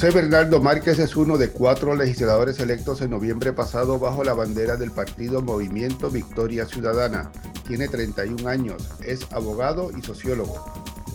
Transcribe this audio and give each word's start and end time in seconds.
José 0.00 0.12
Bernardo 0.12 0.60
Márquez 0.60 1.00
es 1.00 1.16
uno 1.16 1.38
de 1.38 1.50
cuatro 1.50 1.96
legisladores 1.96 2.60
electos 2.60 3.00
en 3.00 3.10
noviembre 3.10 3.52
pasado 3.52 3.98
bajo 3.98 4.22
la 4.22 4.32
bandera 4.32 4.76
del 4.76 4.92
partido 4.92 5.42
Movimiento 5.42 6.08
Victoria 6.08 6.66
Ciudadana. 6.66 7.32
Tiene 7.66 7.88
31 7.88 8.48
años, 8.48 8.88
es 9.04 9.26
abogado 9.32 9.90
y 9.90 10.00
sociólogo 10.02 10.64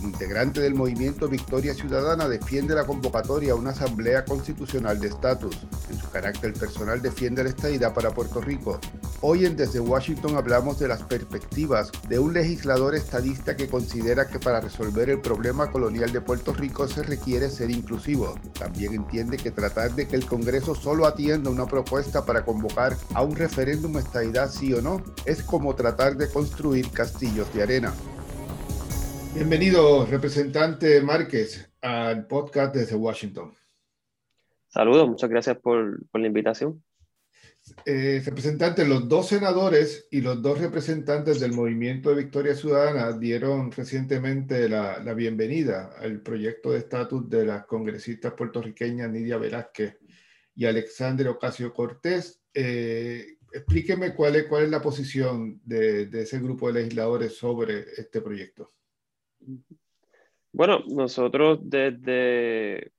integrante 0.04 0.60
del 0.60 0.74
movimiento 0.74 1.28
Victoria 1.28 1.74
Ciudadana, 1.74 2.28
defiende 2.28 2.74
la 2.74 2.86
convocatoria 2.86 3.52
a 3.52 3.56
una 3.56 3.70
asamblea 3.70 4.24
constitucional 4.24 5.00
de 5.00 5.08
estatus. 5.08 5.66
En 5.90 5.98
su 5.98 6.08
carácter 6.10 6.52
personal 6.52 7.02
defiende 7.02 7.42
la 7.42 7.50
estadidad 7.50 7.92
para 7.94 8.12
Puerto 8.12 8.40
Rico. 8.40 8.78
Hoy 9.20 9.46
en 9.46 9.56
Desde 9.56 9.80
Washington 9.80 10.36
hablamos 10.36 10.78
de 10.78 10.88
las 10.88 11.02
perspectivas 11.02 11.90
de 12.08 12.18
un 12.18 12.34
legislador 12.34 12.94
estadista 12.94 13.56
que 13.56 13.68
considera 13.68 14.28
que 14.28 14.38
para 14.38 14.60
resolver 14.60 15.08
el 15.08 15.20
problema 15.20 15.70
colonial 15.70 16.12
de 16.12 16.20
Puerto 16.20 16.52
Rico 16.52 16.86
se 16.86 17.02
requiere 17.02 17.48
ser 17.48 17.70
inclusivo. 17.70 18.34
También 18.58 18.94
entiende 18.94 19.38
que 19.38 19.50
tratar 19.50 19.94
de 19.94 20.06
que 20.06 20.16
el 20.16 20.26
Congreso 20.26 20.74
solo 20.74 21.06
atienda 21.06 21.50
una 21.50 21.66
propuesta 21.66 22.24
para 22.24 22.44
convocar 22.44 22.96
a 23.14 23.22
un 23.22 23.34
referéndum 23.34 23.96
estadidad 23.96 24.50
sí 24.50 24.74
o 24.74 24.82
no 24.82 25.02
es 25.24 25.42
como 25.42 25.74
tratar 25.74 26.16
de 26.16 26.28
construir 26.28 26.90
castillos 26.90 27.52
de 27.54 27.62
arena. 27.62 27.94
Bienvenido, 29.34 30.06
representante 30.06 31.00
Márquez, 31.02 31.68
al 31.82 32.28
podcast 32.28 32.72
desde 32.72 32.94
Washington. 32.94 33.52
Saludos, 34.68 35.08
muchas 35.08 35.28
gracias 35.28 35.58
por, 35.58 36.06
la 36.12 36.26
invitación. 36.28 36.84
Eh, 37.84 38.22
representante, 38.24 38.86
los 38.86 39.08
dos 39.08 39.26
senadores 39.26 40.06
y 40.12 40.20
los 40.20 40.40
dos 40.40 40.60
representantes 40.60 41.40
del 41.40 41.52
Movimiento 41.52 42.10
de 42.10 42.22
Victoria 42.22 42.54
Ciudadana 42.54 43.10
dieron 43.18 43.72
recientemente 43.72 44.68
la, 44.68 45.00
bienvenida 45.14 45.90
al 45.98 46.20
proyecto 46.20 46.70
de 46.70 46.78
estatus 46.78 47.28
de 47.28 47.44
las 47.44 47.66
congresistas 47.66 48.34
puertorriqueñas 48.34 49.10
Nidia 49.10 49.36
Velázquez 49.36 49.98
y 50.54 50.64
Alexandre 50.64 51.28
Ocasio 51.28 51.74
Cortés. 51.74 52.40
Eh, 52.54 53.38
explíqueme 53.52 54.14
cuál 54.14 54.36
es, 54.36 54.44
cuál 54.44 54.62
es 54.62 54.70
la 54.70 54.80
posición 54.80 55.60
de, 55.64 56.06
de 56.06 56.22
ese 56.22 56.38
grupo 56.38 56.68
de 56.68 56.82
legisladores 56.82 57.36
sobre 57.36 57.80
este 57.96 58.20
proyecto. 58.20 58.70
Bueno, 60.52 60.84
nosotros 60.88 61.58
desde, 61.62 62.92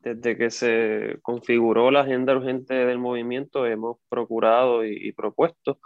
desde 0.00 0.36
que 0.36 0.50
se 0.50 1.18
configuró 1.22 1.90
la 1.90 2.00
agenda 2.02 2.36
urgente 2.36 2.74
del 2.74 2.98
movimiento 2.98 3.66
hemos 3.66 3.98
procurado 4.08 4.84
y, 4.84 5.12
propuesto 5.12 5.78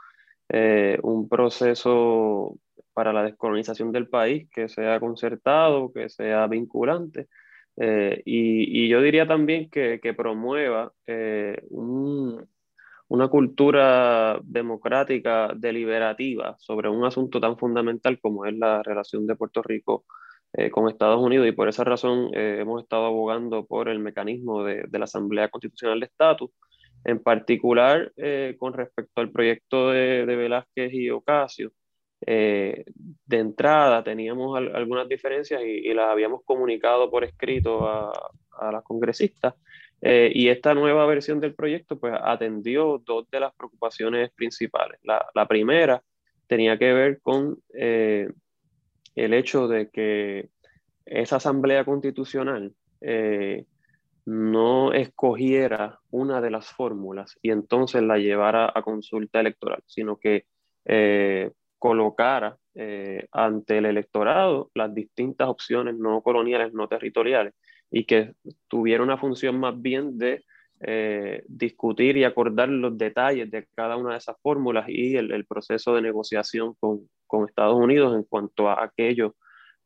eh, 0.49 0.99
un 1.03 1.29
proceso 1.29 2.59
para 2.93 3.13
la 3.13 3.23
descolonización 3.25 3.93
del 3.93 4.09
país 4.09 4.49
que 4.51 4.69
sea 4.69 5.01
concertado, 5.01 5.93
que 5.93 6.09
sea 6.09 6.47
vinculante. 6.47 7.29
Eh, 7.77 8.23
y, 8.25 8.89
yo 8.89 9.01
diría 9.03 9.27
también 9.27 9.69
que, 9.71 10.15
promueva 10.17 10.93
eh, 11.07 11.63
una 13.09 13.29
cultura 13.29 14.41
democrática 14.43 15.53
deliberativa 15.55 16.57
sobre 16.59 16.89
un 16.89 17.05
asunto 17.05 17.41
tan 17.41 17.57
fundamental 17.57 18.19
como 18.21 18.47
es 18.47 18.57
la 18.57 18.83
relación 18.83 19.27
de 19.27 19.37
Puerto 19.37 19.63
Rico 19.63 20.05
eh, 20.53 20.71
con 20.71 20.89
Estados 20.89 21.21
Unidos 21.23 21.47
y 21.47 21.53
por 21.53 21.69
esa 21.69 21.85
razón 21.85 22.31
eh, 22.35 22.59
hemos 22.61 22.83
estado 22.83 23.07
abogando 23.07 23.67
por 23.67 23.89
el 23.89 23.99
mecanismo 24.01 24.65
de, 24.65 24.87
la 24.91 25.05
Asamblea 25.05 25.49
Constitucional 25.49 26.01
de 26.01 26.07
Estatus, 26.07 26.51
en 27.05 27.23
particular 27.23 28.13
eh, 28.17 28.57
con 28.59 28.73
respecto 28.73 29.21
al 29.21 29.31
proyecto 29.31 29.91
de, 29.91 30.25
Velázquez 30.25 30.93
y 30.95 31.11
Ocasio. 31.11 31.73
de 32.27 32.85
entrada 33.29 34.03
teníamos 34.03 34.59
algunas 34.59 35.09
diferencias 35.09 35.63
y, 35.63 35.93
las 35.95 36.11
habíamos 36.11 36.41
comunicado 36.45 37.11
por 37.11 37.23
escrito 37.25 37.87
a, 37.87 38.11
a 38.59 38.73
las 38.73 38.83
congresistas 38.83 39.55
y 40.03 40.49
esta 40.49 40.75
nueva 40.75 41.07
versión 41.07 41.41
del 41.41 41.55
proyecto 41.55 41.99
pues 41.99 42.15
atendió 42.23 43.03
dos 43.05 43.29
de 43.31 43.41
las 43.41 43.55
preocupaciones 43.55 44.31
principales. 44.33 45.01
La, 45.03 45.27
la 45.35 45.49
primera 45.49 46.03
tenía 46.47 46.79
que 46.79 46.93
ver 46.93 47.21
con 47.23 47.59
el 47.73 49.35
hecho 49.35 49.67
de 49.67 49.91
que 49.91 50.51
esa 51.07 51.37
asamblea 51.37 51.85
constitucional 51.85 52.75
eh, 53.01 53.65
no 54.27 54.93
escogiera 54.93 56.01
una 56.11 56.41
de 56.41 56.51
las 56.51 56.69
fórmulas 56.71 57.39
y 57.43 57.51
entonces 57.51 58.03
la 58.03 58.19
llevara 58.19 58.71
a 58.75 58.83
consulta 58.83 59.41
electoral, 59.41 59.83
sino 59.87 60.17
que 60.17 60.47
eh, 60.85 61.53
colocara 61.79 62.57
eh, 62.75 63.27
ante 63.31 63.79
el 63.79 63.87
electorado 63.87 64.71
las 64.75 64.93
distintas 64.93 65.49
opciones 65.49 65.97
no 65.97 66.23
coloniales, 66.23 66.73
no 66.73 66.89
territoriales, 66.89 67.55
y 67.91 68.05
que 68.05 68.35
tuviera 68.69 69.03
una 69.03 69.19
función 69.19 69.59
más 69.59 69.81
bien 69.81 70.19
de 70.19 70.45
discutir 71.49 72.19
y 72.19 72.25
acordar 72.25 72.69
los 72.69 72.99
detalles 72.99 73.51
de 73.51 73.67
cada 73.75 73.97
una 73.97 74.13
de 74.13 74.19
esas 74.19 74.37
fórmulas 74.43 74.85
y 74.89 75.17
el 75.17 75.47
proceso 75.47 75.95
de 75.95 76.03
negociación 76.03 76.75
con, 76.79 77.09
con 77.27 77.49
Estados 77.49 77.77
Unidos 77.77 78.15
en 78.15 78.25
cuanto 78.25 78.69
a 78.69 78.85
aquello 78.85 79.37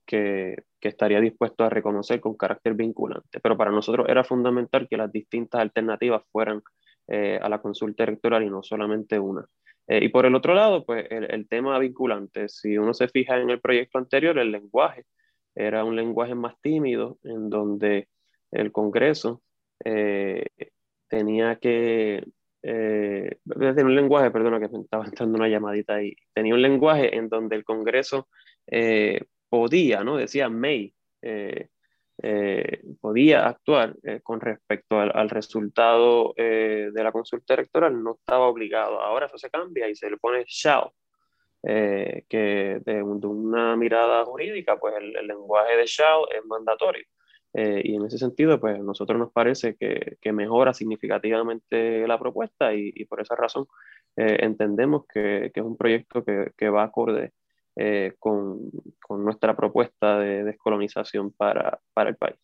que, 0.05 0.57
que, 0.81 0.89
estaría 0.89 1.21
dispuesto 1.21 1.65
a 1.65 1.71
reconocer 1.71 2.21
con 2.21 2.37
carácter 2.37 2.75
vinculante. 2.75 3.39
Pero 3.41 3.57
para 3.57 3.71
nosotros 3.71 4.09
era 4.09 4.25
fundamental 4.25 4.89
que 4.89 4.97
las 4.97 5.13
distintas 5.13 5.61
alternativas 5.61 6.23
fueran 6.33 6.63
eh, 7.07 7.39
a 7.43 7.49
la 7.49 7.61
consulta 7.61 8.05
electoral 8.05 8.45
y 8.45 8.51
no 8.51 8.63
solamente 8.63 9.19
una. 9.19 9.45
Eh, 9.87 10.05
y 10.05 10.09
por 10.09 10.27
el 10.27 10.35
otro 10.35 10.55
lado, 10.55 10.85
pues 10.85 11.07
el, 11.11 11.49
tema 11.49 11.79
vinculante, 11.79 12.49
si 12.49 12.79
uno 12.79 12.95
se 12.95 13.09
fija 13.09 13.39
en 13.41 13.51
el 13.51 13.61
proyecto 13.61 13.99
anterior, 13.99 14.39
el 14.39 14.53
lenguaje 14.53 15.05
era 15.55 15.85
un 15.85 15.97
lenguaje 15.97 16.35
más 16.35 16.55
tímido 16.61 17.19
en 17.25 17.51
donde 17.51 18.09
el 18.51 18.73
Congreso 18.73 19.43
eh, 19.85 20.47
tenía 21.09 21.57
que 21.57 22.25
eh, 22.63 23.39
tenía 23.59 23.85
un 23.85 23.97
lenguaje, 23.97 24.31
perdona 24.31 24.61
que 24.61 24.69
me 24.69 24.81
estaba 24.81 25.05
entrando 25.07 25.39
una 25.39 25.49
llamadita 25.49 25.95
ahí, 25.95 26.15
tenía 26.33 26.55
un 26.55 26.63
lenguaje 26.63 27.17
en 27.17 27.29
donde 27.29 27.57
el 27.57 27.65
Congreso 27.65 28.29
eh, 28.67 29.23
podía, 29.49 30.05
¿no? 30.05 30.17
Decía 30.17 30.49
may, 30.49 30.95
eh, 31.23 31.69
podía 33.01 33.49
actuar 33.49 33.97
con 34.23 34.41
respecto 34.41 35.01
al, 35.01 35.31
resultado 35.31 36.35
de 36.37 36.93
la 36.95 37.13
consulta 37.13 37.55
electoral, 37.55 38.03
no 38.03 38.17
estaba 38.21 38.47
obligado. 38.47 39.01
Ahora 39.01 39.25
eso 39.25 39.39
se 39.39 39.49
cambia 39.49 39.89
y 39.89 39.97
se 39.97 40.11
le 40.11 40.19
pone 40.19 40.45
shall, 40.47 40.91
que 41.63 42.81
de, 42.85 43.03
una 43.03 43.77
mirada 43.77 44.25
jurídica, 44.25 44.79
pues 44.79 44.95
el, 44.97 45.17
el 45.17 45.27
lenguaje 45.27 45.77
de 45.77 45.87
shall 45.87 46.23
es 46.35 46.45
mandatorio. 46.47 47.05
Eh, 47.53 47.83
y 47.85 47.97
en 47.97 48.05
ese 48.05 48.19
sentido, 48.19 48.61
pues 48.61 48.77
a 48.77 48.83
nosotros 48.83 49.19
nos 49.19 49.33
parece 49.33 49.75
que, 49.75 50.19
que 50.21 50.33
mejora 50.33 50.73
significativamente 50.73 52.07
la 52.07 52.19
propuesta 52.19 52.73
y, 52.73 52.93
y 52.95 53.05
por 53.07 53.21
esa 53.21 53.35
razón 53.35 53.67
eh, 54.17 54.39
entendemos 54.41 55.05
que, 55.13 55.51
que, 55.53 55.61
es 55.61 55.67
un 55.67 55.77
proyecto 55.77 56.25
que, 56.25 56.53
que 56.57 56.69
va 56.69 56.85
acorde 56.85 57.33
eh, 57.75 58.15
con, 58.19 58.71
con, 59.01 59.25
nuestra 59.25 59.57
propuesta 59.57 60.19
de 60.19 60.45
descolonización 60.45 61.33
para, 61.33 61.81
para 61.93 62.11
el 62.11 62.17
país. 62.17 62.37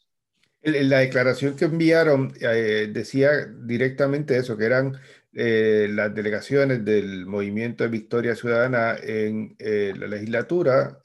La 0.63 0.99
declaración 0.99 1.55
que 1.55 1.67
enviaron 1.67 2.33
decía 2.33 3.47
directamente 3.47 4.37
eso, 4.37 4.57
que 4.57 4.65
eran 4.65 4.97
las 5.39 6.15
delegaciones 6.15 6.83
del 6.85 7.27
Movimiento 7.27 7.85
de 7.85 7.91
Victoria 7.91 8.35
Ciudadana 8.35 8.97
en 9.03 9.55
la 9.59 10.07
legislatura, 10.07 10.99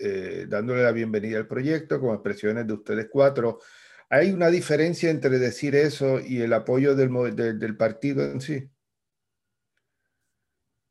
dándole 0.48 0.84
la 0.84 0.92
bienvenida 0.94 1.38
al 1.38 1.48
proyecto 1.48 2.00
con 2.00 2.14
expresiones 2.14 2.66
de 2.66 2.74
ustedes 2.74 3.08
cuatro 3.12 3.60
¿Hay 4.14 4.34
una 4.34 4.50
diferencia 4.50 5.10
entre 5.10 5.40
decir 5.40 5.74
eso 5.74 6.20
y 6.20 6.42
el 6.42 6.52
apoyo 6.52 6.96
del, 6.96 7.34
del, 7.34 7.78
partido 7.78 8.26
en 8.26 8.42
sí? 8.42 8.70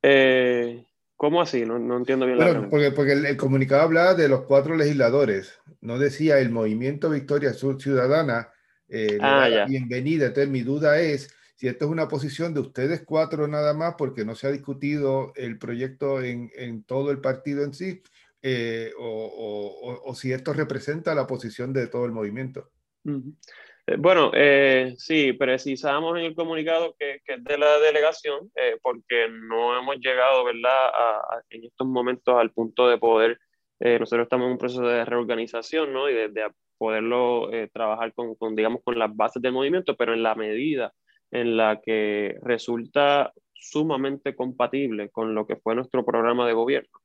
Eh, 0.02 0.86
¿Cómo 1.16 1.42
así? 1.42 1.66
No, 1.66 1.78
no 1.78 1.98
entiendo 1.98 2.24
bien 2.24 2.38
la 2.38 2.46
pregunta. 2.46 2.70
Porque, 2.70 2.92
porque 2.92 3.12
el, 3.12 3.36
comunicado 3.36 3.82
hablaba 3.82 4.14
de 4.14 4.26
los 4.26 4.44
cuatro 4.44 4.74
legisladores, 4.74 5.60
no 5.82 5.98
decía 5.98 6.38
el 6.38 6.48
movimiento 6.48 7.10
Victoria 7.10 7.52
Ciudadana. 7.52 8.48
Eh, 8.88 9.18
ah, 9.20 9.66
bienvenida. 9.68 10.28
Entonces, 10.28 10.50
mi 10.50 10.62
duda 10.62 10.98
es 10.98 11.28
si 11.60 11.68
esto 11.68 11.84
es 11.84 11.90
una 11.90 12.08
posición 12.08 12.54
de 12.54 12.60
ustedes 12.60 13.04
cuatro 13.04 13.46
nada 13.46 13.74
más, 13.74 13.96
porque 13.98 14.24
no 14.24 14.34
se 14.34 14.46
ha 14.46 14.50
discutido 14.50 15.34
el 15.36 15.58
proyecto 15.58 16.22
en, 16.22 16.50
en 16.56 16.84
todo 16.84 17.10
el 17.10 17.20
partido 17.20 17.62
en 17.62 17.74
sí, 17.74 18.02
eh, 18.40 18.92
o, 18.98 20.00
o, 20.06 20.14
si 20.14 20.32
esto 20.32 20.54
representa 20.54 21.14
la 21.14 21.26
posición 21.26 21.74
de 21.74 21.88
todo 21.88 22.06
el 22.06 22.12
movimiento. 22.12 22.70
Eh, 23.04 23.96
bueno, 23.98 24.30
eh, 24.32 24.94
sí, 24.96 25.34
precisamos 25.34 26.18
en 26.18 26.24
el 26.24 26.34
comunicado 26.34 26.96
que, 26.98 27.20
que 27.26 27.34
es 27.34 27.44
de 27.44 27.58
la 27.58 27.78
delegación, 27.78 28.50
eh, 28.56 28.78
porque 28.80 29.28
no 29.30 29.78
hemos 29.78 29.96
llegado, 29.96 30.44
¿verdad?, 30.44 30.86
a, 30.94 31.42
en 31.50 31.64
estos 31.64 31.86
momentos 31.86 32.36
al 32.36 32.52
punto 32.52 32.88
de 32.88 32.96
poder, 32.96 33.38
nosotros 33.80 34.24
estamos 34.24 34.46
en 34.46 34.52
un 34.52 34.58
proceso 34.58 34.88
de 34.88 35.04
reorganización, 35.04 35.92
¿no? 35.92 36.08
Y 36.08 36.14
de, 36.14 36.50
poderlo 36.78 37.50
trabajar 37.74 38.14
con, 38.14 38.34
con, 38.36 38.56
digamos, 38.56 38.80
con 38.82 38.98
las 38.98 39.14
bases 39.14 39.42
del 39.42 39.52
movimiento, 39.52 39.94
pero 39.98 40.14
en 40.14 40.22
la 40.22 40.34
medida 40.34 40.94
en 41.30 41.56
la 41.56 41.80
que 41.80 42.36
resulta 42.42 43.32
sumamente 43.54 44.34
compatible 44.34 45.10
con 45.10 45.34
lo 45.34 45.46
que 45.46 45.56
fue 45.56 45.74
nuestro 45.74 46.04
programa 46.04 46.46
de 46.46 46.54
gobierno 46.54 47.00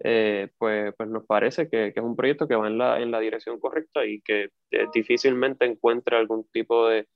eh, 0.00 0.48
pues, 0.58 0.94
pues 0.96 1.08
nos 1.08 1.26
parece 1.26 1.68
que, 1.68 1.92
que, 1.92 2.00
es 2.00 2.06
un 2.06 2.14
proyecto 2.14 2.46
que 2.46 2.54
va 2.54 2.68
en 2.68 2.78
la, 2.78 3.00
en 3.00 3.10
la 3.10 3.18
dirección 3.18 3.58
correcta 3.58 4.04
y 4.06 4.20
que 4.20 4.50
eh, 4.70 4.86
difícilmente 4.94 5.64
encuentre 5.64 6.16
algún 6.16 6.46
tipo 6.52 6.88
de, 6.88 7.06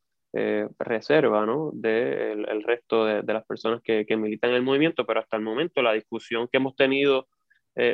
reserva 0.78 1.44
¿no? 1.44 1.72
del 1.74 2.48
el 2.48 2.62
resto 2.62 3.04
de, 3.04 3.20
de, 3.20 3.32
las 3.34 3.44
personas 3.44 3.82
que, 3.82 4.06
que, 4.06 4.16
militan 4.16 4.48
en 4.48 4.56
el 4.56 4.62
movimiento, 4.62 5.04
pero 5.04 5.20
hasta 5.20 5.36
el 5.36 5.42
momento 5.42 5.82
la 5.82 5.92
discusión 5.92 6.48
que 6.50 6.56
hemos 6.56 6.74
tenido 6.74 7.28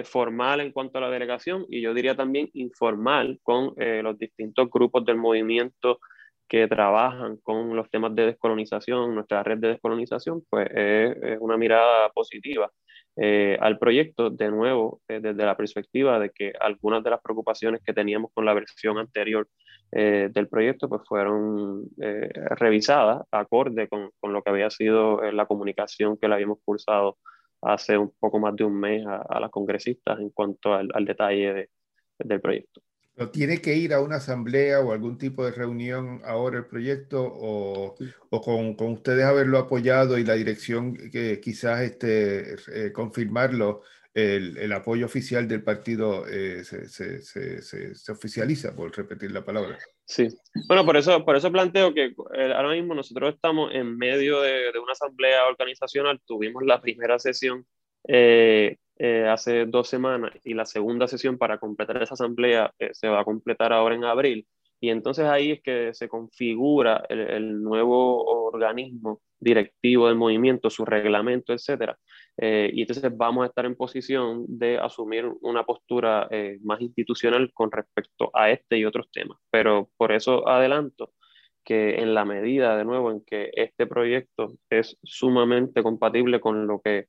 formal 0.04 0.60
en 0.60 0.70
cuanto 0.70 0.98
a 0.98 1.00
la 1.00 1.10
delegación 1.10 1.66
y 1.68 1.80
yo 1.80 1.94
diría 1.94 2.16
también 2.16 2.48
informal 2.52 3.40
con 3.42 3.74
los 3.76 4.18
distintos 4.18 4.68
grupos 4.70 5.04
del 5.04 5.16
movimiento 5.16 5.98
que 6.48 6.66
trabajan 6.66 7.36
con 7.38 7.76
los 7.76 7.90
temas 7.90 8.14
de 8.14 8.26
descolonización, 8.26 9.14
nuestra 9.14 9.42
red 9.42 9.58
de 9.58 9.68
descolonización, 9.68 10.42
pues 10.48 10.68
es, 10.74 11.38
una 11.40 11.56
mirada 11.56 12.08
positiva 12.10 12.70
eh, 13.16 13.58
al 13.60 13.78
proyecto, 13.78 14.30
de 14.30 14.50
nuevo, 14.50 15.02
eh, 15.08 15.20
desde 15.20 15.44
la 15.44 15.56
perspectiva 15.56 16.18
de 16.18 16.30
que 16.30 16.52
algunas 16.60 17.02
de 17.04 17.10
las 17.10 17.20
preocupaciones 17.20 17.82
que 17.84 17.92
teníamos 17.92 18.30
con 18.32 18.44
la 18.44 18.54
versión 18.54 18.98
anterior 18.98 19.48
eh, 19.92 20.28
del 20.32 20.48
proyecto, 20.48 20.88
pues 20.88 21.02
fueron 21.06 21.88
revisadas 21.96 23.22
acorde 23.30 23.88
con, 23.88 24.10
con, 24.20 24.32
lo 24.32 24.42
que 24.42 24.50
había 24.50 24.70
sido 24.70 25.20
la 25.32 25.46
comunicación 25.46 26.16
que 26.18 26.28
le 26.28 26.34
habíamos 26.34 26.58
cursado 26.64 27.18
hace 27.62 27.98
un 27.98 28.12
poco 28.20 28.38
más 28.38 28.54
de 28.56 28.64
un 28.64 28.78
mes 28.78 29.04
a, 29.06 29.16
a 29.16 29.40
las 29.40 29.50
congresistas 29.50 30.20
en 30.20 30.30
cuanto 30.30 30.74
al, 30.74 30.88
al 30.94 31.04
detalle 31.04 31.52
de, 31.52 31.70
del 32.18 32.40
proyecto. 32.40 32.80
¿Tiene 33.26 33.60
que 33.60 33.74
ir 33.74 33.92
a 33.92 34.00
una 34.00 34.16
asamblea 34.16 34.80
o 34.80 34.92
algún 34.92 35.18
tipo 35.18 35.44
de 35.44 35.50
reunión 35.50 36.20
ahora 36.24 36.58
el 36.58 36.66
proyecto 36.66 37.22
o, 37.22 37.96
o 38.30 38.40
con, 38.40 38.74
con, 38.74 38.92
ustedes 38.92 39.24
haberlo 39.24 39.58
apoyado 39.58 40.18
y 40.18 40.24
la 40.24 40.34
dirección 40.34 40.94
que 41.10 41.40
quizás 41.40 41.80
este, 41.80 42.54
eh, 42.72 42.92
confirmarlo, 42.92 43.82
el, 44.14 44.56
el, 44.56 44.72
apoyo 44.72 45.06
oficial 45.06 45.46
del 45.46 45.62
partido 45.62 46.26
eh, 46.26 46.64
se, 46.64 46.88
se, 46.88 47.22
se, 47.22 47.94
se, 47.94 48.12
oficializa, 48.12 48.74
por 48.74 48.96
repetir 48.96 49.30
la 49.30 49.44
palabra? 49.44 49.78
Sí, 50.04 50.28
bueno, 50.66 50.84
por 50.84 50.96
eso, 50.96 51.24
por 51.24 51.36
eso 51.36 51.52
planteo 51.52 51.92
que 51.94 52.14
eh, 52.34 52.52
ahora 52.54 52.70
mismo 52.70 52.94
nosotros 52.94 53.34
estamos 53.34 53.72
en 53.74 53.96
medio 53.96 54.40
de, 54.40 54.72
de, 54.72 54.78
una 54.78 54.92
asamblea 54.92 55.46
organizacional, 55.46 56.20
tuvimos 56.24 56.64
la 56.64 56.80
primera 56.80 57.18
sesión 57.18 57.66
eh, 58.98 59.28
hace 59.28 59.66
dos 59.66 59.88
semanas 59.88 60.32
y 60.44 60.54
la 60.54 60.66
segunda 60.66 61.06
sesión 61.06 61.38
para 61.38 61.58
completar 61.58 62.02
esa 62.02 62.14
asamblea 62.14 62.72
eh, 62.78 62.90
se 62.92 63.08
va 63.08 63.20
a 63.20 63.24
completar 63.24 63.72
ahora 63.72 63.94
en 63.94 64.04
abril. 64.04 64.46
Y 64.80 64.90
entonces 64.90 65.24
ahí 65.26 65.52
es 65.52 65.62
que 65.62 65.94
se 65.94 66.08
configura 66.08 67.04
el, 67.08 67.20
el 67.20 67.62
nuevo 67.62 68.24
organismo 68.46 69.20
directivo 69.40 70.08
del 70.08 70.16
movimiento, 70.16 70.70
su 70.70 70.84
reglamento, 70.84 71.52
etc. 71.52 71.94
Eh, 72.36 72.70
y 72.72 72.82
entonces 72.82 73.10
vamos 73.16 73.44
a 73.44 73.48
estar 73.48 73.66
en 73.66 73.76
posición 73.76 74.44
de 74.48 74.78
asumir 74.78 75.26
una 75.42 75.64
postura 75.64 76.28
más 76.62 76.80
institucional 76.80 77.52
con 77.52 77.70
respecto 77.72 78.30
a 78.34 78.50
este 78.50 78.78
y 78.78 78.84
otros 78.84 79.10
temas. 79.12 79.38
Pero 79.50 79.90
por 79.96 80.12
eso 80.12 80.46
adelanto 80.48 81.12
que 81.64 81.96
en 82.00 82.14
la 82.14 82.24
medida, 82.24 82.76
de 82.76 82.84
nuevo, 82.84 83.10
en 83.10 83.20
que 83.24 83.50
este 83.52 83.86
proyecto 83.86 84.54
es 84.70 84.96
sumamente 85.02 85.82
compatible 85.82 86.40
con 86.40 86.66
lo 86.66 86.80
que 86.80 87.08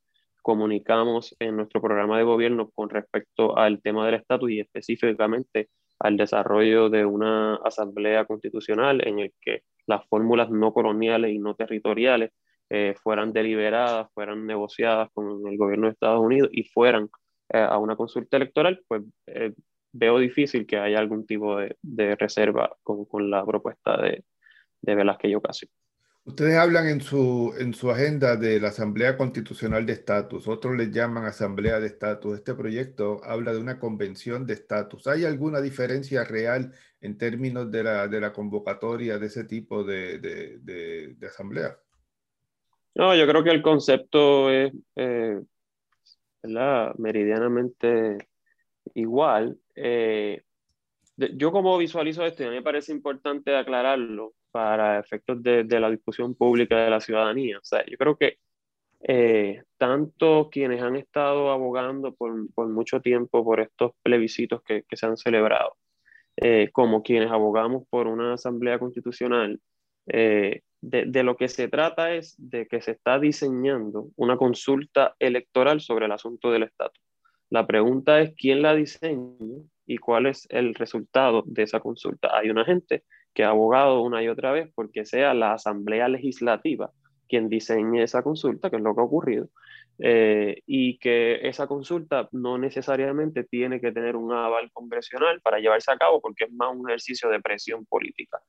comunicamos 0.49 1.35
en 1.37 1.57
nuestro 1.57 1.79
programa 1.79 2.17
de 2.17 2.23
gobierno 2.23 2.71
con 2.73 2.89
respecto 2.89 3.55
al 3.55 3.83
tema 3.83 4.03
del 4.07 4.15
estatus 4.15 4.49
y 4.49 4.59
específicamente 4.59 5.69
al 5.99 6.17
desarrollo 6.17 6.89
de 6.89 7.05
una 7.05 7.57
asamblea 7.57 8.25
constitucional 8.25 9.07
en 9.07 9.19
el 9.19 9.31
que 9.39 9.61
las 9.85 10.07
fórmulas 10.07 10.49
no 10.49 10.73
coloniales 10.73 11.33
y 11.33 11.37
no 11.37 11.53
territoriales 11.53 12.31
eh, 12.67 12.95
fueran 12.99 13.31
deliberadas, 13.31 14.07
fueran 14.15 14.47
negociadas 14.47 15.09
con 15.13 15.47
el 15.47 15.55
gobierno 15.55 15.85
de 15.85 15.93
Estados 15.93 16.19
Unidos 16.19 16.49
y 16.51 16.63
fueran 16.63 17.09
eh, 17.53 17.59
a 17.59 17.77
una 17.77 17.95
consulta 17.95 18.37
electoral, 18.37 18.81
pues 18.87 19.03
eh, 19.27 19.53
veo 19.91 20.17
difícil 20.17 20.65
que 20.65 20.77
haya 20.77 20.97
algún 20.97 21.27
tipo 21.27 21.57
de, 21.57 21.77
de 21.83 22.15
reserva 22.15 22.75
con, 22.81 23.05
con, 23.05 23.29
la 23.29 23.45
propuesta 23.45 24.01
de, 24.01 24.23
de 24.81 24.95
Velázquez 24.95 25.29
y 25.29 25.35
Ocasio. 25.35 25.69
Ustedes 26.29 26.59
hablan 26.59 26.87
en 26.87 27.01
su, 27.01 27.55
en 27.57 27.73
su 27.73 27.89
agenda 27.89 28.35
de 28.35 28.59
la 28.59 28.67
Asamblea 28.67 29.17
Constitucional 29.17 29.83
de 29.87 29.93
Estatus, 29.93 30.47
otros 30.47 30.77
le 30.77 30.91
llaman 30.91 31.25
Asamblea 31.25 31.79
de 31.79 31.87
Estatus. 31.87 32.37
Este 32.37 32.53
proyecto 32.53 33.19
habla 33.23 33.51
de 33.51 33.57
una 33.57 33.79
convención 33.79 34.45
de 34.45 34.53
estatus. 34.53 35.07
¿Hay 35.07 35.25
alguna 35.25 35.59
diferencia 35.59 36.23
real 36.23 36.71
en 37.01 37.17
términos 37.17 37.71
de 37.71 37.83
la, 37.83 38.07
de 38.07 38.21
la 38.21 38.31
convocatoria 38.31 39.17
de 39.17 39.25
ese 39.25 39.45
tipo 39.45 39.83
de, 39.83 40.19
de, 40.19 40.59
de, 41.15 41.27
asamblea? 41.27 41.75
No, 42.93 43.15
yo 43.15 43.25
creo 43.25 43.43
que 43.43 43.49
el 43.49 43.63
concepto 43.63 44.51
es 44.51 44.71
eh, 44.97 45.41
meridianamente 46.99 48.19
igual. 48.93 49.57
Eh, 49.75 50.43
yo 51.17 51.51
como 51.51 51.75
visualizo 51.79 52.23
esto, 52.23 52.43
a 52.43 52.49
mí 52.49 52.53
me 52.53 52.61
parece 52.61 52.91
importante 52.91 53.55
aclararlo, 53.55 54.35
para 54.51 54.99
efectos 54.99 55.41
de, 55.41 55.65
la 55.79 55.89
discusión 55.89 56.35
pública 56.35 56.77
de 56.77 56.89
la 56.89 56.99
ciudadanía. 56.99 57.57
O 57.57 57.63
sea, 57.63 57.85
yo 57.85 57.97
creo 57.97 58.17
que 58.17 58.37
eh, 59.01 59.63
tanto 59.77 60.49
quienes 60.51 60.81
han 60.81 60.95
estado 60.95 61.51
abogando 61.51 62.13
por, 62.15 62.51
por, 62.53 62.67
mucho 62.67 63.01
tiempo 63.01 63.43
por 63.43 63.59
estos 63.61 63.91
plebiscitos 64.03 64.61
que, 64.63 64.83
que 64.87 64.97
se 64.97 65.05
han 65.05 65.17
celebrado, 65.17 65.77
eh, 66.37 66.69
como 66.73 67.03
quienes 67.03 67.31
abogamos 67.31 67.83
por 67.89 68.07
una 68.07 68.33
asamblea 68.33 68.79
constitucional, 68.79 69.59
eh, 70.07 70.61
de, 70.81 71.05
de, 71.05 71.23
lo 71.23 71.35
que 71.37 71.49
se 71.49 71.67
trata 71.67 72.13
es 72.13 72.35
de 72.37 72.67
que 72.67 72.81
se 72.81 72.91
está 72.91 73.19
diseñando 73.19 74.09
una 74.15 74.37
consulta 74.37 75.15
electoral 75.19 75.81
sobre 75.81 76.05
el 76.05 76.11
asunto 76.13 76.51
del 76.51 76.63
estatus. 76.63 77.03
La 77.49 77.65
pregunta 77.67 78.21
es 78.21 78.33
quién 78.35 78.61
la 78.61 78.75
diseña 78.75 79.35
y 79.85 79.97
cuál 79.97 80.27
es 80.27 80.45
el 80.49 80.75
resultado 80.75 81.43
de 81.47 81.63
esa 81.63 81.79
consulta. 81.79 82.29
Hay 82.37 82.49
una 82.49 82.63
gente 82.63 83.03
que 83.33 83.43
ha 83.43 83.49
abogado 83.49 84.01
una 84.01 84.23
y 84.23 84.27
otra 84.27 84.51
vez 84.51 84.69
porque 84.75 85.05
sea 85.05 85.33
la 85.33 85.53
Asamblea 85.53 86.07
Legislativa 86.07 86.91
quien 87.29 87.47
diseñe 87.47 88.01
esa 88.03 88.23
consulta, 88.23 88.69
que 88.69 88.77
es 88.77 88.81
lo 88.81 88.95
que 88.95 89.01
ha 89.01 89.05
ocurrido, 89.05 89.49
eh, 89.99 90.61
y 90.65 90.97
que 90.97 91.47
esa 91.47 91.67
consulta 91.67 92.27
no 92.31 92.57
necesariamente 92.57 93.43
tiene 93.43 93.79
que 93.79 93.91
tener 93.91 94.15
un 94.15 94.33
aval 94.33 94.71
congresional 94.73 95.39
para 95.41 95.59
llevarse 95.59 95.91
a 95.91 95.97
cabo 95.97 96.19
porque 96.19 96.45
es 96.45 96.51
más 96.51 96.75
un 96.75 96.89
ejercicio 96.89 97.29
de 97.29 97.39
presión 97.39 97.85
política. 97.85 98.39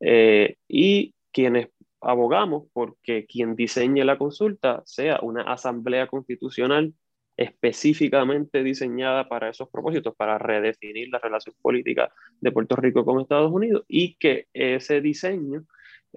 Eh, 0.00 0.56
y 0.68 1.14
quienes 1.32 1.68
abogamos 2.00 2.64
porque 2.72 3.26
quien 3.26 3.56
diseñe 3.56 4.04
la 4.04 4.18
consulta 4.18 4.82
sea 4.84 5.18
una 5.22 5.42
asamblea 5.42 6.06
constitucional 6.06 6.92
específicamente 7.36 8.62
diseñada 8.62 9.28
para 9.28 9.50
esos 9.50 9.68
propósitos, 9.68 10.14
para 10.16 10.38
redefinir 10.38 11.08
la 11.10 11.18
relación 11.18 11.54
política 11.60 12.10
de 12.40 12.52
Puerto 12.52 12.76
Rico 12.76 13.04
con 13.04 13.20
Estados 13.20 13.52
Unidos 13.52 13.84
y 13.88 14.14
que 14.14 14.46
ese 14.54 15.00
diseño 15.00 15.64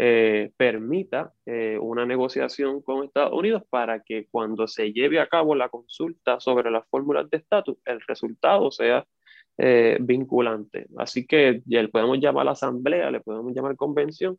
eh, 0.02 0.52
permita 0.56 1.34
eh, 1.46 1.78
una 1.78 2.06
negociación 2.06 2.82
con 2.82 3.04
Estados 3.04 3.34
Unidos 3.34 3.64
para 3.70 4.02
que 4.02 4.28
cuando 4.32 4.66
se 4.66 4.94
lleve 4.94 5.20
a 5.20 5.28
cabo 5.28 5.56
la 5.56 5.68
consulta 5.68 6.40
sobre 6.40 6.72
las 6.72 6.88
fórmulas 6.88 7.30
de 7.30 7.38
estatus, 7.38 7.76
el 7.84 8.00
resultado 8.08 8.72
sea 8.72 9.06
eh, 9.58 9.98
vinculante. 10.00 10.88
Así 10.98 11.28
que 11.28 11.62
ya 11.66 11.82
le 11.82 11.90
podemos 11.90 12.18
llamar 12.18 12.48
asamblea, 12.48 13.12
le 13.12 13.20
podemos 13.20 13.54
llamar 13.54 13.76
convención, 13.76 14.38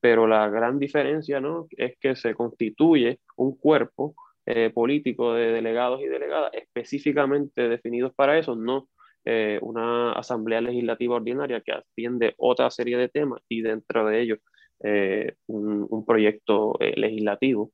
pero 0.00 0.26
la 0.26 0.48
gran 0.48 0.80
diferencia 0.80 1.40
¿no? 1.40 1.68
es 1.76 1.96
que 2.00 2.16
se 2.16 2.34
constituye 2.34 3.20
un 3.36 3.56
cuerpo 3.56 4.16
eh, 4.46 4.70
político 4.70 5.34
de 5.34 5.52
delegados 5.52 6.00
y 6.00 6.06
delegadas 6.06 6.52
específicamente 6.54 7.68
definidos 7.68 8.12
para 8.14 8.38
eso, 8.38 8.56
no 8.56 8.88
eh, 9.24 9.58
una 9.62 10.12
asamblea 10.12 10.60
legislativa 10.60 11.16
ordinaria 11.16 11.60
que 11.60 11.72
atiende 11.72 12.34
otra 12.38 12.70
serie 12.70 12.96
de 12.96 13.08
temas 13.08 13.40
y 13.48 13.62
dentro 13.62 14.06
de 14.06 14.20
ellos 14.20 14.38
eh, 14.84 15.36
un, 15.46 15.86
un, 15.88 16.04
proyecto 16.04 16.76
eh, 16.80 16.94
legislativo 16.96 17.70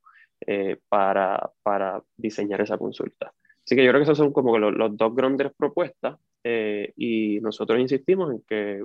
eh, 0.46 0.76
para, 0.90 1.50
para, 1.62 2.02
diseñar 2.18 2.60
esa 2.60 2.76
consulta. 2.76 3.32
Así 3.64 3.74
que 3.74 3.82
yo 3.82 3.90
creo 3.90 4.00
que 4.00 4.04
esas 4.04 4.18
son 4.18 4.30
como 4.30 4.58
los, 4.58 4.74
los 4.74 4.94
dos 4.94 5.14
grandes 5.14 5.52
propuestas 5.56 6.18
y 6.44 7.40
nosotros 7.42 7.78
insistimos 7.78 8.32
en 8.32 8.42
que 8.48 8.82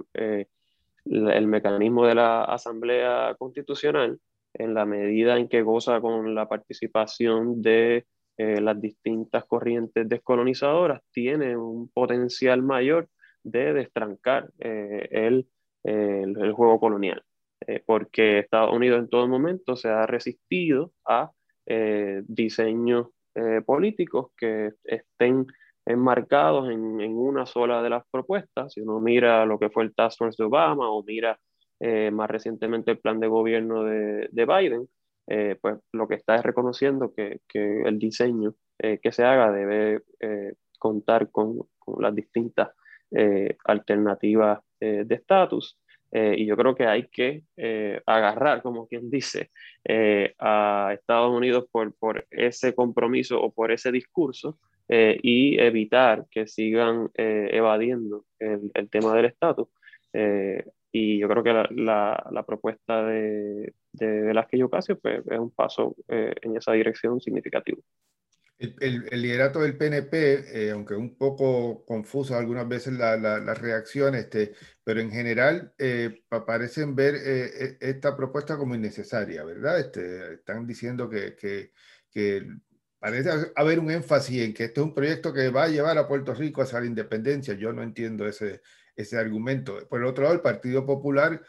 el 1.06 1.48
mecanismo 1.48 2.06
de 2.06 2.16
la 2.16 2.44
asamblea 2.44 3.36
constitucional 3.38 4.20
en 4.54 4.74
la 4.74 4.86
medida 4.86 5.38
en 5.38 5.48
que 5.48 5.62
goza 5.62 6.00
con 6.02 6.36
la 6.36 6.48
participación 6.48 7.62
de 7.62 8.06
eh, 8.38 8.62
las 8.62 8.82
distintas 8.82 9.46
corrientes 9.46 10.10
descolonizadoras, 10.10 11.02
tiene 11.12 11.56
un 11.56 11.90
potencial 11.90 12.64
mayor 12.64 13.08
de 13.44 13.74
destrancar 13.74 14.50
eh, 14.60 15.08
el, 15.12 15.48
el, 15.84 16.52
juego 16.54 16.80
colonial, 16.80 17.24
eh, 17.68 17.84
porque 17.86 18.40
Estados 18.40 18.74
Unidos 18.74 19.00
en 19.00 19.10
todo 19.10 19.28
momento 19.28 19.76
se 19.76 19.90
ha 19.90 20.06
resistido 20.08 20.94
a 21.06 21.32
diseños 22.26 23.08
políticos 23.66 24.32
que 24.36 24.72
estén 24.84 25.48
enmarcados 25.86 26.70
en, 26.70 27.00
en, 27.00 27.14
una 27.14 27.46
sola 27.46 27.82
de 27.82 27.90
las 27.90 28.04
propuestas. 28.12 28.74
Si 28.74 28.82
uno 28.82 29.00
mira 29.00 29.46
lo 29.46 29.58
que 29.58 29.70
fue 29.70 29.84
el 29.84 29.96
Task 29.96 30.18
Force 30.18 30.44
de 30.44 30.48
Obama 30.48 30.90
o 30.90 31.04
mira 31.04 31.40
eh, 31.86 32.12
más 32.12 32.30
recientemente 32.30 32.92
el 32.92 33.00
plan 33.00 33.20
de 33.20 33.28
gobierno 33.28 33.84
de, 33.84 34.30
de 34.32 34.46
Biden, 34.46 34.88
eh, 35.28 35.58
pues 35.62 35.80
lo 35.92 36.08
que 36.08 36.16
está 36.16 36.36
es 36.36 36.44
reconociendo 36.44 37.14
que, 37.14 37.42
que 37.48 37.82
el 37.82 38.00
diseño 38.00 38.56
eh, 38.80 39.00
que 39.02 39.12
se 39.12 39.24
haga 39.24 39.52
debe 39.52 40.02
eh, 40.22 40.54
contar 40.80 41.30
con, 41.30 41.60
con, 41.78 42.02
las 42.02 42.16
distintas 42.16 42.70
eh, 43.12 43.58
alternativas 43.66 44.60
de 44.80 45.16
estatus 45.16 45.80
y 46.12 46.46
yo 46.46 46.58
creo 46.58 46.76
que 46.76 46.86
hay 46.86 47.08
que 47.08 47.44
agarrar, 48.06 48.62
como 48.62 48.86
quien 48.86 49.10
dice, 49.10 49.50
a 50.38 50.92
Estados 50.94 51.32
Unidos 51.34 51.66
por, 51.72 51.96
por 51.96 52.28
ese 52.30 52.76
compromiso 52.76 53.42
o 53.42 53.52
por 53.52 53.72
ese 53.72 53.94
discurso 53.94 54.60
y 54.90 55.58
evitar 55.58 56.26
que 56.30 56.48
sigan 56.48 57.10
evadiendo 57.16 58.26
el, 58.40 58.70
el, 58.74 58.90
tema 58.90 59.16
del 59.16 59.26
estatus. 59.26 59.70
Y 60.94 61.20
yo 61.20 61.28
creo 61.28 61.44
que 61.44 61.52
la, 61.52 61.68
la, 61.72 62.30
la 62.32 62.44
propuesta 62.44 63.04
de, 63.04 63.74
de 63.92 64.22
Velázquez 64.22 64.62
Ocasio 64.64 65.00
pues, 65.00 65.26
es 65.26 65.40
un 65.40 65.52
paso 65.52 65.96
en 66.08 66.56
esa 66.56 66.72
dirección 66.72 67.20
significativo. 67.20 67.82
El, 68.60 69.08
el, 69.12 69.22
liderato 69.22 69.60
del 69.62 69.76
PNP, 69.76 70.68
eh, 70.68 70.72
aunque 70.72 70.94
un 70.96 71.18
poco 71.18 71.84
confuso 71.86 72.38
algunas 72.38 72.68
veces 72.68 72.94
la, 72.94 73.18
la 73.18 73.54
reacciones, 73.56 74.26
este, 74.26 74.54
pero 74.84 75.02
en 75.02 75.12
general 75.12 75.74
eh, 75.78 76.24
parecen 76.46 76.96
ver 76.96 77.16
eh, 77.16 77.78
e, 77.82 77.90
esta 77.90 78.16
propuesta 78.16 78.56
como 78.56 78.76
innecesaria, 78.76 79.44
¿verdad? 79.44 79.80
Este, 79.80 80.36
están 80.36 80.66
diciendo 80.68 81.10
que, 81.10 81.36
que, 81.36 81.74
que, 82.12 82.48
parece 83.00 83.52
haber 83.56 83.80
un 83.80 83.92
énfasis 83.92 84.44
en 84.44 84.54
que 84.54 84.66
este 84.66 84.80
es 84.80 84.86
un 84.86 84.94
proyecto 84.94 85.34
que 85.34 85.50
va 85.50 85.64
a 85.64 85.68
llevar 85.68 85.98
a 85.98 86.08
Puerto 86.08 86.34
Rico 86.34 86.62
hacia 86.62 86.80
la 86.80 86.86
independencia. 86.86 87.56
Yo 87.56 87.74
no 87.74 87.84
entiendo 87.84 88.26
ese, 88.28 88.62
ese 88.96 89.18
argumento. 89.18 89.88
Por 89.88 90.02
el 90.02 90.08
otro 90.08 90.24
lado, 90.24 90.36
el 90.36 90.42
Partido 90.42 90.86
Popular 90.86 91.42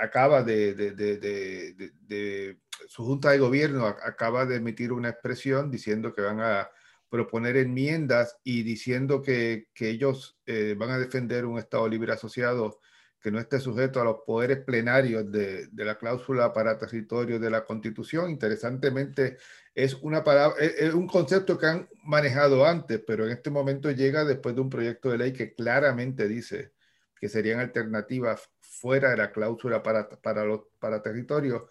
acaba 0.00 0.42
de, 0.42 0.74
de, 0.74 0.94
de 0.94 2.58
su 2.88 3.04
junta 3.04 3.30
de 3.30 3.38
gobierno 3.38 3.86
acaba 3.86 4.46
de 4.46 4.56
emitir 4.56 4.92
una 4.92 5.10
expresión 5.10 5.70
diciendo 5.70 6.14
que 6.14 6.22
van 6.22 6.40
a 6.40 6.70
proponer 7.08 7.56
enmiendas 7.56 8.38
y 8.44 8.62
diciendo 8.62 9.20
que, 9.20 9.68
que 9.74 9.90
ellos 9.90 10.38
eh, 10.46 10.74
van 10.78 10.90
a 10.90 10.98
defender 10.98 11.44
un 11.44 11.58
Estado 11.58 11.88
libre 11.88 12.12
asociado 12.12 12.78
que 13.20 13.30
no 13.30 13.38
esté 13.38 13.60
sujeto 13.60 14.00
a 14.00 14.04
los 14.04 14.18
poderes 14.26 14.58
plenarios 14.58 15.30
de, 15.30 15.66
de 15.68 15.84
la 15.84 15.98
cláusula 15.98 16.52
para 16.52 16.78
territorio 16.78 17.38
de 17.38 17.50
la 17.50 17.64
Constitución. 17.64 18.30
Interesantemente, 18.30 19.36
es, 19.74 19.94
una 19.94 20.24
es 20.58 20.94
un 20.94 21.06
concepto 21.06 21.58
que 21.58 21.66
han 21.66 21.88
manejado 22.04 22.64
antes, 22.64 23.02
pero 23.06 23.26
en 23.26 23.32
este 23.32 23.50
momento 23.50 23.90
llega 23.90 24.24
después 24.24 24.54
de 24.54 24.60
un 24.62 24.70
proyecto 24.70 25.10
de 25.10 25.18
ley 25.18 25.32
que 25.32 25.54
claramente 25.54 26.26
dice 26.28 26.72
que 27.18 27.28
serían 27.28 27.60
alternativas 27.60 28.50
fuera 28.60 29.10
de 29.10 29.18
la 29.18 29.30
cláusula 29.30 29.82
para, 29.82 30.08
para, 30.08 30.44
los, 30.44 30.62
para 30.78 31.02
territorios 31.02 31.64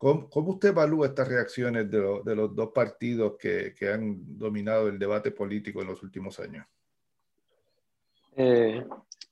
¿Cómo, 0.00 0.30
usted 0.32 0.70
evalúa 0.70 1.08
estas 1.08 1.28
reacciones 1.28 1.90
de, 1.90 2.22
de 2.24 2.34
los 2.34 2.56
dos 2.56 2.70
partidos 2.74 3.34
que, 3.38 3.74
que, 3.74 3.92
han 3.92 4.38
dominado 4.38 4.88
el 4.88 4.98
debate 4.98 5.30
político 5.30 5.82
en 5.82 5.88
los 5.88 6.02
últimos 6.02 6.40
años? 6.40 6.66
Eh, 8.34 8.82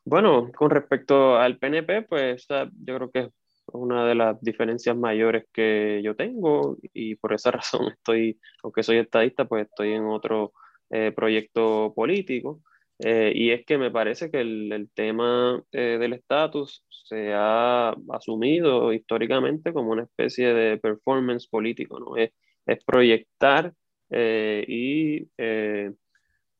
bueno, 0.08 0.50
con 0.56 0.70
respecto 0.70 1.36
al 1.36 1.58
PNP, 1.58 2.02
pues 2.02 2.46
yo 2.48 2.96
creo 2.96 3.10
que 3.10 3.18
es 3.20 3.28
una 3.74 4.06
de 4.06 4.14
las 4.14 4.40
diferencias 4.40 4.96
mayores 4.96 5.44
que 5.52 6.00
yo 6.02 6.16
tengo 6.16 6.78
y 6.94 7.16
por 7.16 7.34
esa 7.34 7.50
razón 7.52 7.92
estoy, 7.92 8.40
aunque 8.62 8.82
soy 8.82 8.98
estadista, 8.98 9.44
pues 9.44 9.66
estoy 9.66 9.92
en 9.92 10.06
otro 10.06 10.52
eh, 10.90 11.12
proyecto 11.14 11.92
político. 11.94 12.62
Eh, 13.00 13.32
y 13.34 13.50
es 13.50 13.64
que 13.66 13.76
me 13.78 13.90
parece 13.90 14.30
que 14.30 14.40
el, 14.40 14.72
el 14.72 14.90
tema 14.90 15.62
eh, 15.72 15.98
del 16.00 16.14
estatus 16.14 16.84
se 16.88 17.32
ha 17.34 17.90
asumido 18.10 18.92
históricamente 18.92 19.72
como 19.72 19.92
una 19.92 20.04
especie 20.04 20.52
de 20.54 20.78
performance 20.78 21.46
político, 21.48 22.00
¿no? 22.00 22.16
Es, 22.16 22.32
es 22.66 22.82
proyectar 22.84 23.72
y, 24.10 25.28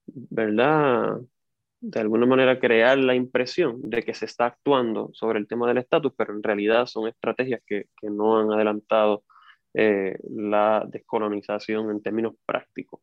¿verdad? 0.07 1.19
De 1.81 2.01
alguna 2.01 2.27
manera 2.27 2.59
crear 2.59 2.99
la 2.99 3.15
impresión 3.15 3.81
de 3.83 4.03
que 4.03 4.15
se 4.15 4.25
está 4.25 4.47
actuando 4.47 5.11
sobre 5.13 5.39
el 5.39 5.47
tema 5.47 5.69
del 5.69 5.79
estatus, 5.79 6.13
pero 6.17 6.33
en 6.33 6.43
realidad 6.43 6.87
son 6.87 7.09
estrategias 7.09 7.61
que, 7.67 7.87
que 8.01 8.11
no 8.11 8.39
han 8.39 8.53
adelantado 8.53 9.23
la 9.75 10.85
descolonización 10.91 11.91
en 11.91 12.03
términos 12.03 12.35
prácticos. 12.45 13.01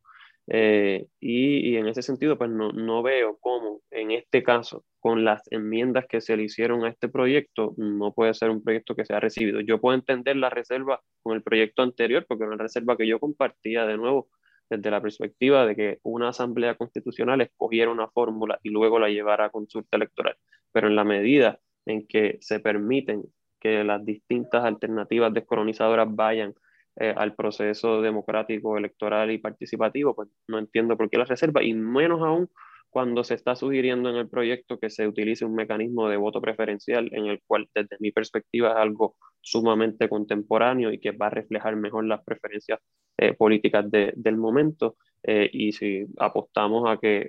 Eh, 0.47 1.07
y, 1.19 1.71
y, 1.71 1.77
en 1.77 1.87
ese 1.87 2.03
sentido, 2.03 2.37
pues 2.37 2.51
no, 2.51 2.71
no, 2.71 3.01
veo 3.01 3.37
cómo 3.39 3.81
en 3.89 4.11
este 4.11 4.43
caso, 4.43 4.85
con 4.99 5.25
las 5.25 5.41
enmiendas 5.51 6.05
que 6.07 6.21
se 6.21 6.37
le 6.37 6.43
hicieron 6.43 6.83
a 6.85 6.89
este 6.89 7.09
proyecto, 7.09 7.73
no 7.77 8.13
puede 8.13 8.33
ser 8.35 8.51
un 8.51 8.63
proyecto 8.63 8.95
que 8.95 9.05
sea 9.05 9.19
recibido. 9.19 9.61
Yo 9.61 9.81
puedo 9.81 9.95
entender 9.95 10.35
la 10.35 10.49
reserva 10.49 11.01
con 11.23 11.35
el 11.35 11.41
proyecto 11.41 11.81
anterior, 11.81 12.25
porque 12.27 12.43
era 12.43 12.53
una 12.53 12.63
reserva 12.63 12.95
que 12.95 13.07
yo 13.07 13.19
compartía 13.19 13.85
de 13.85 13.97
nuevo 13.97 14.27
desde 14.69 14.91
la 14.91 15.01
perspectiva 15.01 15.65
de 15.65 15.75
que 15.75 15.99
una 16.03 16.29
asamblea 16.29 16.75
constitucional 16.75 17.41
escogiera 17.41 17.91
una 17.91 18.07
fórmula 18.07 18.59
y 18.63 18.69
luego 18.69 18.99
la 18.99 19.09
llevara 19.09 19.45
a 19.45 19.49
consulta 19.49 19.97
electoral. 19.97 20.35
Pero 20.71 20.87
en 20.87 20.95
la 20.95 21.03
medida 21.03 21.59
en 21.85 22.07
que 22.07 22.37
se 22.41 22.59
permiten 22.59 23.23
que 23.59 23.83
las 23.83 24.05
distintas 24.05 24.63
alternativas 24.63 25.33
descolonizadoras 25.33 26.07
vayan 26.09 26.53
eh, 26.97 27.13
al 27.15 27.35
proceso 27.35 28.01
democrático, 28.01 28.77
electoral 28.77 29.31
y 29.31 29.37
participativo, 29.37 30.15
pues 30.15 30.29
no 30.47 30.59
entiendo 30.59 30.95
por 30.95 31.09
qué 31.09 31.17
la 31.17 31.25
reserva, 31.25 31.63
y 31.63 31.73
menos 31.73 32.21
aún 32.21 32.49
cuando 32.95 33.25
se 33.25 33.33
está 33.33 33.57
sugiriendo 33.57 34.09
en 34.09 34.15
el 34.15 34.29
proyecto 34.29 34.79
que 34.79 34.89
se 34.89 35.05
utilice 35.05 35.43
un 35.43 35.53
mecanismo 35.53 36.07
de 36.07 36.15
voto 36.15 36.39
preferencial 36.39 37.09
en 37.11 37.25
el 37.25 37.41
cual 37.45 37.67
desde 37.75 37.97
mi 37.99 38.13
perspectiva 38.13 38.69
es 38.69 38.77
algo 38.77 39.17
sumamente 39.41 40.07
contemporáneo 40.07 40.93
y 40.93 40.99
que 41.01 41.11
va 41.11 41.27
a 41.27 41.31
reflejar 41.31 41.75
mejor 41.75 42.05
las 42.05 42.23
preferencias 42.23 42.79
eh, 43.17 43.33
políticas 43.33 43.91
de, 43.91 44.13
del 44.15 44.37
momento. 44.37 44.95
Eh, 45.23 45.49
y 45.51 45.73
si 45.73 46.05
apostamos 46.19 46.89
a 46.89 46.95
que 46.95 47.27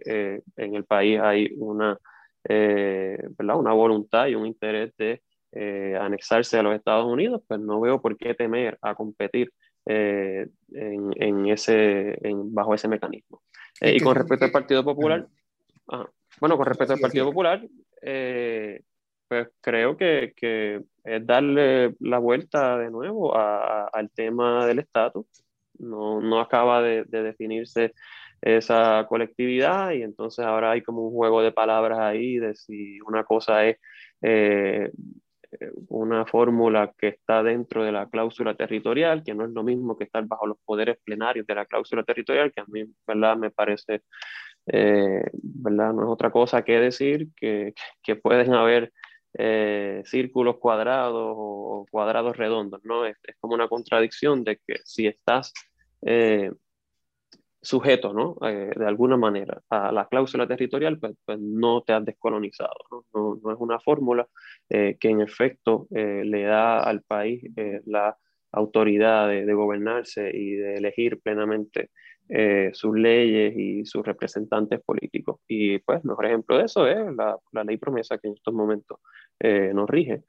en 0.56 0.74
el 0.76 0.84
país 0.84 1.18
hay 1.18 1.50
una, 1.56 1.98
¿verdad? 2.44 3.58
una 3.58 3.72
voluntad 3.72 4.28
y 4.28 4.36
un 4.36 4.46
interés 4.46 4.96
de 4.96 5.20
eh, 5.50 5.96
anexarse 6.00 6.58
a 6.58 6.62
los 6.62 6.76
Estados 6.76 7.06
Unidos, 7.06 7.42
pues 7.48 7.58
no 7.58 7.80
veo 7.80 8.00
por 8.00 8.16
qué 8.16 8.34
temer 8.34 8.78
a 8.82 8.94
competir 8.94 9.50
eh, 9.86 10.46
en, 10.72 11.10
en, 11.16 11.46
ese, 11.46 12.18
en, 12.28 12.52
bajo 12.52 12.74
ese 12.74 12.88
mecanismo. 12.88 13.42
Eh, 13.80 13.96
y 13.96 14.00
con 14.00 14.14
respecto 14.14 14.44
al 14.44 14.50
Partido 14.50 14.84
Popular, 14.84 15.26
bueno, 16.40 16.56
con 16.56 16.66
respecto 16.66 16.94
al 16.94 17.00
Partido 17.00 17.26
Popular, 17.26 17.62
pues 19.28 19.48
creo 19.60 19.96
que, 19.96 20.32
que, 20.36 20.82
es 21.04 21.26
darle 21.26 21.94
la 22.00 22.18
vuelta 22.18 22.78
de 22.78 22.90
nuevo 22.90 23.36
a, 23.36 23.88
al 23.88 24.10
tema 24.10 24.66
del 24.66 24.80
estatus. 24.80 25.26
No, 25.78 26.20
no 26.20 26.40
acaba 26.40 26.80
de, 26.80 27.04
de, 27.04 27.22
definirse 27.22 27.92
esa 28.40 29.06
colectividad 29.08 29.92
y 29.92 30.02
entonces 30.02 30.44
ahora 30.44 30.70
hay 30.70 30.82
como 30.82 31.06
un 31.06 31.14
juego 31.14 31.42
de 31.42 31.52
palabras 31.52 31.98
ahí 31.98 32.38
de 32.38 32.54
si 32.54 32.98
una 33.02 33.24
cosa 33.24 33.66
es 33.66 33.76
eh, 34.22 34.90
una 35.88 36.26
fórmula 36.26 36.92
que 36.98 37.08
está 37.08 37.42
dentro 37.42 37.84
de 37.84 37.92
la 37.92 38.08
cláusula 38.08 38.54
territorial, 38.54 39.22
que 39.24 39.34
no 39.34 39.44
es 39.44 39.50
lo 39.50 39.62
mismo 39.62 39.96
que 39.96 40.04
estar 40.04 40.24
bajo 40.26 40.46
los 40.46 40.58
poderes 40.64 40.98
plenarios 41.04 41.46
de 41.46 41.54
la 41.54 41.66
cláusula 41.66 42.02
territorial, 42.02 42.52
que 42.52 42.60
a 42.60 42.64
mí, 42.66 42.84
¿verdad? 43.06 43.36
Me 43.36 43.50
parece, 43.50 44.02
eh, 44.66 45.22
¿verdad? 45.32 45.92
No 45.92 46.02
es 46.02 46.08
otra 46.08 46.30
cosa 46.30 46.62
que 46.62 46.78
decir 46.78 47.28
que, 47.36 47.74
que 48.02 48.16
pueden 48.16 48.54
haber 48.54 48.92
eh, 49.38 50.02
círculos 50.04 50.56
cuadrados 50.58 51.34
o 51.36 51.86
cuadrados 51.90 52.36
redondos, 52.36 52.80
¿no? 52.84 53.04
Es, 53.06 53.16
como 53.38 53.54
una 53.54 53.68
contradicción 53.68 54.44
de 54.44 54.58
que 54.66 54.76
si 54.84 55.06
estás 55.06 55.52
eh, 56.02 56.50
sujeto, 57.60 58.12
¿no? 58.12 58.36
De 58.40 58.86
alguna 58.86 59.16
manera, 59.16 59.60
a 59.70 59.90
la 59.90 60.06
cláusula 60.06 60.46
territorial, 60.46 60.98
pues, 60.98 61.16
pues 61.24 61.38
no 61.40 61.82
te 61.82 61.92
has 61.92 62.04
descolonizado, 62.04 62.76
¿no? 62.92 63.04
No, 63.12 63.40
no 63.42 63.52
es 63.52 63.58
una 63.58 63.80
fórmula 63.80 64.26
que 64.68 64.96
en 65.00 65.20
efecto 65.20 65.88
le 65.90 66.42
da 66.42 66.80
al 66.80 67.02
país 67.02 67.42
la 67.86 68.16
autoridad 68.56 69.28
de, 69.28 69.52
gobernarse 69.52 70.30
y 70.34 70.52
de 70.54 70.76
elegir 70.76 71.20
plenamente 71.20 71.90
eh, 72.28 72.70
sus 72.72 72.96
leyes 72.96 73.56
y 73.56 73.84
sus 73.84 74.04
representantes 74.04 74.80
políticos. 74.84 75.40
Y 75.48 75.78
pues, 75.78 76.04
mejor 76.04 76.26
ejemplo 76.26 76.58
de 76.58 76.64
eso 76.64 76.86
es 76.86 77.14
la, 77.16 77.36
la 77.52 77.64
ley 77.64 77.76
promesa 77.76 78.18
que 78.18 78.28
en 78.28 78.34
estos 78.34 78.54
momentos 78.54 78.98
nos 79.40 79.88
rige. 79.88 80.22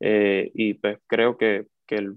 y 0.00 0.74
pues 0.74 0.98
creo 1.06 1.36
que, 1.36 1.66
que 1.86 1.96
el 1.96 2.16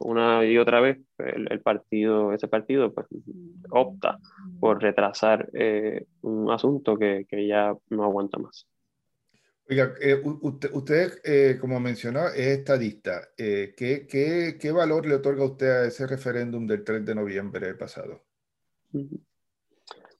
una 0.00 0.44
y 0.44 0.58
otra 0.58 0.80
vez 0.80 0.98
el, 1.18 1.50
el, 1.50 1.60
partido, 1.60 2.32
ese 2.32 2.48
partido 2.48 2.92
pues, 2.92 3.06
opta 3.70 4.18
por 4.60 4.82
retrasar 4.82 5.48
eh, 5.54 6.06
un 6.22 6.50
asunto 6.50 6.96
que, 6.96 7.26
que, 7.28 7.46
ya 7.46 7.74
no 7.90 8.04
aguanta 8.04 8.38
más. 8.38 8.66
Oiga, 9.68 9.94
eh, 10.00 10.20
usted, 10.24 10.70
usted 10.72 11.12
eh, 11.24 11.56
como 11.60 11.78
mencionó, 11.80 12.28
es 12.28 12.58
estadista. 12.58 13.28
¿qué, 13.36 13.74
qué, 13.76 14.56
¿Qué 14.60 14.72
valor 14.72 15.06
le 15.06 15.14
otorga 15.14 15.44
usted 15.44 15.70
a 15.70 15.86
ese 15.86 16.06
referéndum 16.06 16.66
del 16.66 16.84
3 16.84 17.04
de 17.04 17.14
noviembre 17.14 17.74
pasado? 17.74 18.24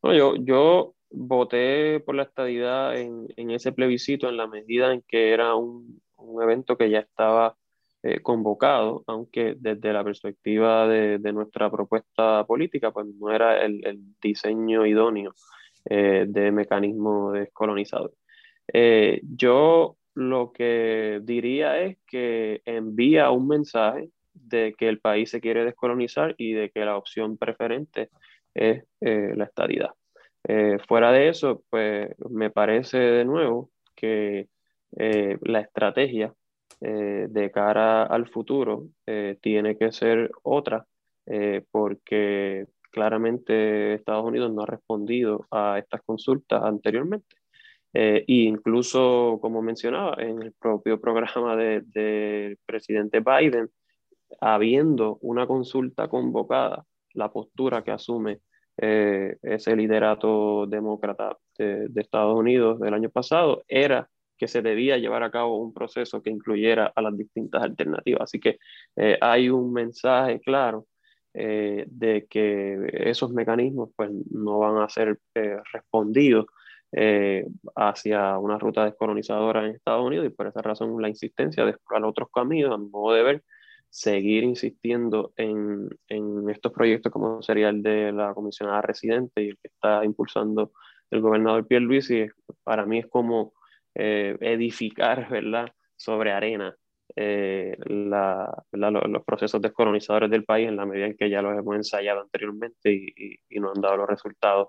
No, 0.03 0.15
yo, 0.15 0.35
yo 0.37 0.95
voté 1.11 2.01
por 2.01 2.15
la 2.15 2.25
estadidad 2.25 2.99
en, 2.99 3.29
en, 3.37 3.51
ese 3.51 3.73
plebiscito 3.73 4.29
en 4.29 4.37
la 4.37 4.47
medida 4.47 4.93
en 4.93 5.03
que 5.03 5.33
era 5.33 5.55
un, 5.55 6.01
un 6.17 6.43
evento 6.43 6.77
que 6.77 6.91
ya 6.91 7.01
estaba 7.01 7.57
eh, 8.03 8.21
convocado, 8.21 9.05
aunque 9.07 9.55
desde 9.59 9.93
la 9.93 10.03
perspectiva 10.03 10.89
de, 10.89 11.19
de, 11.19 11.33
nuestra 11.33 11.71
propuesta 11.71 12.45
política, 12.47 12.91
pues 12.91 13.07
no 13.07 13.31
era 13.31 13.65
el, 13.65 13.87
el 13.87 14.01
diseño 14.21 14.87
idóneo 14.87 15.35
eh, 15.85 16.27
de 16.29 16.51
mecanismo 16.53 17.33
descolonizador. 17.33 18.13
Eh, 18.73 19.21
yo 19.23 19.97
lo 20.15 20.53
que 20.53 21.21
diría 21.23 21.81
es 21.81 21.99
que 22.07 22.63
envía 22.65 23.31
un 23.31 23.49
mensaje 23.49 24.11
de 24.33 24.75
que 24.79 24.89
el 24.89 25.01
país 25.01 25.31
se 25.31 25.41
quiere 25.41 25.65
descolonizar 25.65 26.35
y 26.39 26.53
de 26.53 26.71
que 26.71 26.85
la 26.85 26.97
opción 26.97 27.37
preferente 27.37 28.11
es 28.55 28.85
eh, 29.01 29.33
la 29.37 29.45
estadidad. 29.45 29.91
Eh, 30.47 30.79
fuera 30.89 31.13
de 31.13 31.29
eso, 31.29 31.63
pues 31.71 32.11
me 32.31 32.51
parece 32.51 32.99
de 32.99 33.25
nuevo 33.25 33.71
que 33.95 34.49
eh, 34.97 35.39
la 35.43 35.61
estrategia 35.61 36.35
de 36.81 37.51
cara 37.55 38.03
al 38.03 38.27
futuro 38.27 38.89
tiene 39.41 39.79
que 39.79 39.93
ser 39.93 40.33
otra, 40.43 40.85
porque 41.71 42.67
claramente 42.91 43.95
Estados 43.95 44.25
Unidos 44.25 44.53
no 44.53 44.63
ha 44.63 44.67
respondido 44.67 45.47
a 45.53 45.79
estas 45.79 46.03
consultas 46.03 46.61
anteriormente. 46.65 47.37
e 47.93 48.25
incluso, 48.27 49.39
como 49.41 49.63
mencionaba, 49.63 50.17
en 50.19 50.43
el 50.43 50.53
propio 50.55 51.01
programa 51.01 51.55
del 51.55 51.89
de 51.93 52.59
presidente 52.67 53.21
Biden, 53.21 53.71
habiendo 54.41 55.19
una 55.21 55.47
consulta 55.47 56.09
convocada, 56.09 56.85
la 57.15 57.33
postura 57.33 57.83
que 57.83 57.91
asume 57.91 58.41
eh, 58.79 59.37
ese 59.43 59.77
liderato 59.77 60.67
demócrata 60.67 61.37
de, 61.59 61.89
Estados 61.97 62.39
Unidos 62.39 62.81
del 62.81 62.95
año 62.95 63.11
pasado 63.11 63.63
era 63.69 64.09
que 64.39 64.49
se 64.49 64.63
debía 64.63 64.97
llevar 64.99 65.23
a 65.23 65.31
cabo 65.31 65.59
un 65.59 65.73
proceso 65.75 66.23
que 66.23 66.31
incluyera 66.31 66.93
a 66.95 67.03
las 67.03 67.17
distintas 67.17 67.63
alternativas. 67.63 68.23
Así 68.23 68.41
que 68.41 68.59
eh, 68.97 69.19
hay 69.21 69.51
un 69.51 69.73
mensaje 69.73 70.41
claro 70.41 70.87
eh, 71.35 71.85
de 71.89 72.27
que 72.29 72.79
esos 72.93 73.31
mecanismos 73.33 73.91
pues, 73.95 74.11
no 74.31 74.59
van 74.59 74.79
a 74.83 74.89
ser 74.89 75.19
respondidos 75.73 76.47
hacia 77.75 78.39
una 78.39 78.59
ruta 78.59 78.85
descolonizadora 78.85 79.65
en 79.65 79.75
Estados 79.77 80.05
Unidos 80.05 80.27
y 80.27 80.29
por 80.29 80.49
esa 80.49 80.61
razón 80.61 81.01
la 81.01 81.09
insistencia 81.09 81.65
de 81.65 81.71
explorar 81.71 82.05
otros 82.05 82.29
caminos, 82.35 82.75
a 82.75 82.77
modo 82.77 83.15
de 83.15 83.23
ver, 83.23 83.45
seguir 83.93 84.43
insistiendo 84.43 85.35
en, 85.37 85.87
en, 86.09 86.49
estos 86.49 86.73
proyectos 86.73 87.13
como 87.13 87.43
sería 87.43 87.69
el 87.69 87.83
de 87.83 88.11
la 88.11 88.33
comisionada 88.33 88.81
residente 88.81 89.43
y 89.43 89.49
el 89.51 89.59
que 89.59 89.69
está 89.69 90.03
impulsando 90.03 90.73
el 91.11 91.21
gobernador 91.21 91.67
y 91.69 92.27
para 92.65 92.87
mí 92.87 93.01
es 93.01 93.07
como 93.07 93.53
eh, 93.95 94.35
edificar 94.41 95.29
¿verdad? 95.31 95.67
sobre 95.95 96.33
arena 96.33 96.75
eh, 97.17 97.77
la, 97.85 98.65
los, 98.73 99.25
procesos 99.27 99.61
descolonizadores 99.61 100.31
del 100.31 100.45
país 100.45 100.69
en 100.69 100.77
la 100.77 100.87
medida 100.87 101.05
en 101.05 101.15
que 101.15 101.29
ya 101.29 101.43
los 101.43 101.59
hemos 101.59 101.77
ensayado 101.77 102.23
anteriormente 102.23 102.91
y, 102.91 103.37
y, 103.51 103.61
no 103.61 103.73
han 103.77 103.83
dado 103.83 103.99
los 103.99 104.09
resultados 104.09 104.69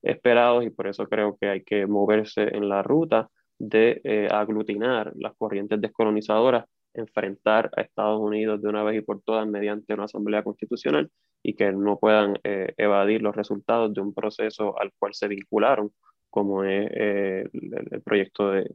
esperados 0.00 0.64
y 0.64 0.70
por 0.70 0.86
eso 0.86 1.08
creo 1.08 1.36
que 1.40 1.48
hay 1.48 1.64
que 1.64 1.88
moverse 1.88 2.42
en 2.56 2.68
la 2.68 2.84
ruta 2.84 3.28
de 3.58 4.00
eh, 4.04 4.28
aglutinar 4.30 5.12
las 5.16 5.34
corrientes 5.36 5.80
descolonizadoras 5.80 6.66
enfrentar 6.94 7.70
a 7.76 7.82
Estados 7.82 8.20
Unidos 8.20 8.60
de 8.62 8.68
una 8.68 8.82
vez 8.82 8.98
y 8.98 9.00
por 9.02 9.22
todas 9.22 9.46
mediante 9.46 9.94
una 9.94 10.04
asamblea 10.04 10.42
constitucional 10.42 11.10
y 11.42 11.54
que 11.54 11.72
no 11.72 11.98
puedan 11.98 12.38
eh, 12.44 12.74
evadir 12.76 13.22
los 13.22 13.34
resultados 13.34 13.94
de 13.94 14.00
un 14.00 14.12
proceso 14.12 14.78
al 14.78 14.92
cual 14.98 15.14
se 15.14 15.28
vincularon, 15.28 15.92
como 16.28 16.64
es 16.64 16.90
eh, 16.94 17.44
el, 17.52 18.02
proyecto 18.02 18.50
de, 18.50 18.70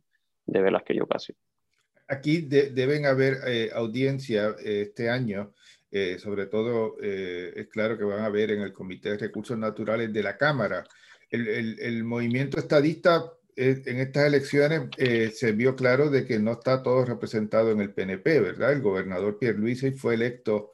de 0.46 0.62
Velázquez 0.62 0.98
y 0.98 1.02
Ocasio. 1.02 1.36
Aquí 2.08 2.42
deben 2.42 3.06
haber 3.06 3.38
eh, 3.48 3.70
audiencia 3.74 4.56
este 4.64 5.10
año, 5.10 5.54
sobre 6.18 6.48
todo 6.48 6.98
es 7.00 7.68
claro 7.70 7.98
que 7.98 8.04
van 8.04 8.20
a 8.20 8.26
haber 8.26 8.52
en 8.52 8.62
el 8.62 8.74
Comité 8.74 9.12
de 9.12 9.18
Recursos 9.18 9.58
Naturales 9.58 10.12
de 10.12 10.24
la 10.24 10.36
Cámara. 10.36 10.84
El, 11.32 11.80
el, 11.80 12.04
movimiento 12.04 12.60
estadista 12.60 13.24
eh, 13.24 13.45
en 13.56 13.98
estas 14.00 14.26
elecciones 14.26 14.90
eh, 14.98 15.32
se 15.34 15.54
vio 15.54 15.76
claro 15.76 16.10
de 16.10 16.26
que 16.26 16.40
no 16.40 16.54
está 16.54 16.84
todo 16.84 17.06
representado 17.06 17.72
en 17.72 17.80
el 17.80 17.94
PNP, 17.94 18.40
¿verdad? 18.42 18.74
El 18.74 18.82
gobernador 18.82 19.38
Pierre 19.40 19.58
Luis 19.58 19.86
fue 19.98 20.16
electo 20.16 20.72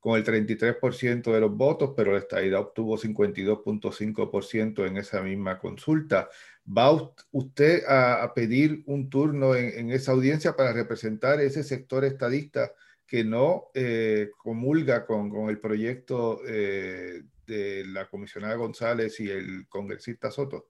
con 0.00 0.16
el 0.16 0.24
33% 0.24 1.32
de 1.32 1.40
los 1.40 1.54
votos, 1.56 1.92
pero 1.96 2.12
la 2.12 2.18
estadidad 2.18 2.60
obtuvo 2.60 2.98
52.5% 2.98 4.86
en 4.86 4.96
esa 4.96 5.22
misma 5.22 5.58
consulta. 5.58 6.28
¿Va 6.66 7.14
usted 7.30 7.84
a, 7.86 8.32
pedir 8.34 8.82
un 8.86 9.10
turno 9.10 9.54
en, 9.54 9.90
esa 9.90 10.12
audiencia 10.12 10.56
para 10.56 10.72
representar 10.72 11.40
ese 11.40 11.62
sector 11.62 12.04
estadista 12.04 12.72
que 13.06 13.24
no 13.24 13.68
eh, 13.74 14.30
comulga 14.38 15.06
con, 15.06 15.30
con, 15.30 15.50
el 15.50 15.60
proyecto 15.60 16.40
de 16.42 17.84
la 17.86 18.08
comisionada 18.08 18.54
González 18.54 19.20
y 19.20 19.28
el 19.28 19.68
congresista 19.68 20.30
Soto? 20.30 20.68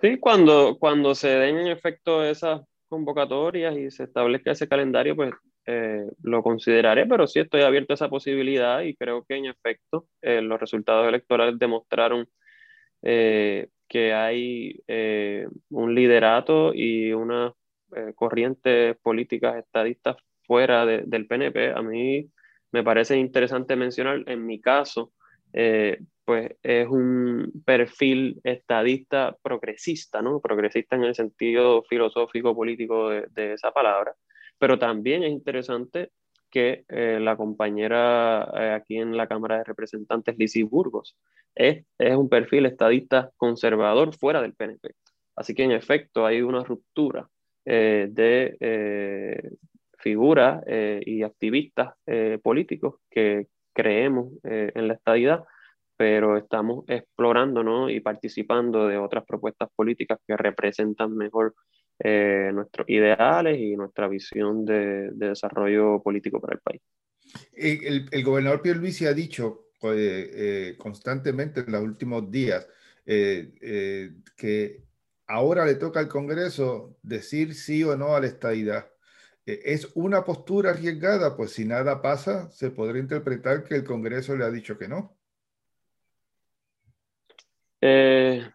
Sí, 0.00 0.18
cuando, 0.18 0.76
cuando 0.78 1.14
se 1.14 1.28
den 1.28 1.58
en 1.58 1.66
efecto 1.68 2.24
esas 2.24 2.60
convocatorias 2.88 3.76
y 3.76 3.90
se 3.90 4.04
establezca 4.04 4.52
ese 4.52 4.68
calendario, 4.68 5.16
pues 5.16 5.32
eh, 5.66 6.06
lo 6.22 6.42
consideraré, 6.42 7.04
pero 7.06 7.26
sí 7.26 7.40
estoy 7.40 7.62
abierto 7.62 7.92
a 7.92 7.96
esa 7.96 8.08
posibilidad 8.08 8.80
y 8.82 8.94
creo 8.94 9.24
que 9.24 9.34
en 9.36 9.46
efecto 9.46 10.06
eh, 10.22 10.40
los 10.40 10.60
resultados 10.60 11.08
electorales 11.08 11.58
demostraron 11.58 12.28
eh, 13.02 13.68
que 13.88 14.12
hay 14.12 14.80
un 15.70 15.94
liderato 15.94 16.72
y 16.74 17.12
una 17.12 17.52
corriente 18.14 18.94
políticas 18.96 19.56
estadistas 19.56 20.16
fuera 20.42 20.84
del 20.86 21.26
PNP. 21.26 21.72
A 21.72 21.82
mí 21.82 22.30
me 22.70 22.84
parece 22.84 23.16
interesante 23.16 23.76
mencionar, 23.76 24.24
en 24.26 24.46
mi 24.46 24.60
caso, 24.60 25.12
pues 26.28 26.50
es 26.62 26.86
un 26.86 27.62
perfil 27.64 28.38
estadista 28.44 29.34
progresista, 29.40 30.20
¿no? 30.20 30.42
Progresista 30.42 30.94
en 30.94 31.04
el 31.04 31.14
sentido 31.14 31.82
filosófico, 31.84 32.54
político 32.54 33.08
de, 33.08 33.54
esa 33.54 33.72
palabra. 33.72 34.14
Pero 34.58 34.78
también 34.78 35.22
es 35.22 35.30
interesante 35.30 36.10
que 36.50 36.84
eh, 36.86 37.18
la 37.18 37.34
compañera 37.34 38.46
eh, 38.54 38.72
aquí 38.72 38.98
en 38.98 39.16
la 39.16 39.26
Cámara 39.26 39.56
de 39.56 39.64
Representantes, 39.64 40.36
Lizzie 40.36 40.64
Burgos, 40.64 41.16
es, 41.54 41.86
es 41.96 42.14
un 42.14 42.28
perfil 42.28 42.66
estadista 42.66 43.30
conservador 43.38 44.14
fuera 44.14 44.42
del 44.42 44.52
PNP. 44.52 44.90
Así 45.34 45.54
que 45.54 45.62
en 45.62 45.72
efecto 45.72 46.26
hay 46.26 46.42
una 46.42 46.62
ruptura 46.62 47.26
eh, 47.64 48.06
de 48.10 49.56
figuras 49.96 50.62
y 50.66 51.22
activistas 51.22 51.94
políticos 52.42 52.96
que 53.10 53.46
creemos 53.72 54.28
en 54.44 54.88
la 54.88 54.94
estadidad 54.94 55.44
pero 55.98 56.36
estamos 56.36 56.84
explorando 56.86 57.64
¿no? 57.64 57.90
y 57.90 57.98
participando 57.98 58.86
de 58.86 58.96
otras 58.96 59.24
propuestas 59.26 59.68
políticas 59.74 60.20
que 60.24 60.36
representan 60.36 61.16
mejor 61.16 61.56
eh, 61.98 62.52
nuestros 62.54 62.88
ideales 62.88 63.58
y 63.58 63.74
nuestra 63.74 64.06
visión 64.06 64.64
de, 64.64 65.10
desarrollo 65.12 66.00
político 66.00 66.40
para 66.40 66.54
el 66.54 66.60
país. 66.60 66.80
El, 67.52 68.08
el 68.12 68.24
gobernador 68.24 68.62
Pierluisi 68.62 69.06
ha 69.06 69.12
dicho 69.12 69.72
eh, 69.82 70.30
eh, 70.32 70.76
constantemente 70.78 71.60
en 71.60 71.72
los 71.72 71.82
últimos 71.82 72.30
días 72.30 72.66
que 73.04 74.84
ahora 75.26 75.64
le 75.64 75.74
toca 75.76 75.98
al 75.98 76.08
Congreso 76.08 76.98
decir 77.02 77.54
sí 77.54 77.82
o 77.82 77.96
no 77.96 78.14
a 78.14 78.20
la 78.20 78.26
estadidad. 78.26 78.86
¿Es 79.46 79.88
una 79.94 80.24
postura 80.24 80.70
arriesgada? 80.70 81.34
Pues 81.34 81.52
si 81.52 81.64
nada 81.64 82.02
pasa, 82.02 82.50
se 82.50 82.70
podría 82.70 83.00
interpretar 83.00 83.64
que 83.64 83.76
el 83.76 83.84
Congreso 83.84 84.36
le 84.36 84.44
ha 84.44 84.50
dicho 84.50 84.76
que 84.76 84.88
no. 84.88 85.17
Eh, 87.80 88.48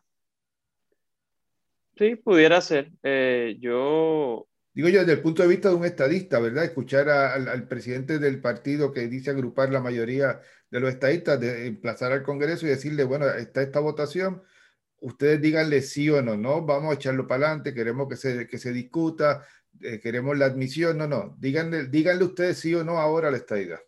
sí, 1.97 2.15
pudiera 2.15 2.61
ser. 2.61 2.91
Eh, 3.03 3.57
yo... 3.59 4.47
Digo 4.73 4.89
yo, 4.89 5.01
desde 5.01 5.13
el 5.13 5.21
punto 5.21 5.43
de 5.43 5.49
vista 5.49 5.69
de 5.69 5.75
un 5.75 5.85
estadista, 5.85 6.39
¿verdad? 6.39 6.63
Escuchar 6.63 7.07
al, 7.07 7.67
presidente 7.67 8.17
del 8.17 8.41
partido 8.41 8.91
que 8.91 9.07
dice 9.07 9.29
agrupar 9.29 9.71
la 9.71 9.79
mayoría 9.79 10.41
de 10.71 10.79
los 10.79 10.89
estadistas, 10.89 11.39
de 11.39 11.67
emplazar 11.67 12.11
al 12.11 12.23
Congreso 12.23 12.65
y 12.65 12.69
decirle, 12.69 13.03
bueno, 13.03 13.29
está 13.29 13.61
esta 13.61 13.79
votación, 13.79 14.41
ustedes 14.99 15.39
díganle 15.39 15.81
sí 15.81 16.09
o 16.09 16.23
no, 16.23 16.37
no, 16.37 16.65
vamos 16.65 16.91
a 16.91 16.95
echarlo 16.95 17.27
para 17.27 17.45
adelante, 17.45 17.75
queremos 17.75 18.09
que 18.09 18.15
se, 18.15 18.47
que 18.47 18.57
se 18.57 18.73
discuta, 18.73 19.45
eh, 19.81 19.99
queremos 19.99 20.35
la 20.37 20.45
admisión, 20.45 20.97
no, 20.97 21.07
no, 21.07 21.35
díganle, 21.39 21.85
díganle 21.85 22.23
ustedes 22.23 22.57
sí 22.57 22.73
o 22.73 22.83
no 22.83 22.97
ahora 22.97 23.27
a 23.27 23.31
la 23.31 23.37
estadidad. 23.37 23.79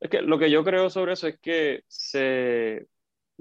Es 0.00 0.10
que 0.10 0.22
lo 0.22 0.38
que 0.38 0.50
yo 0.50 0.64
creo 0.64 0.90
sobre 0.90 1.12
eso 1.12 1.28
es 1.28 1.38
que 1.38 1.84
se, 1.86 2.88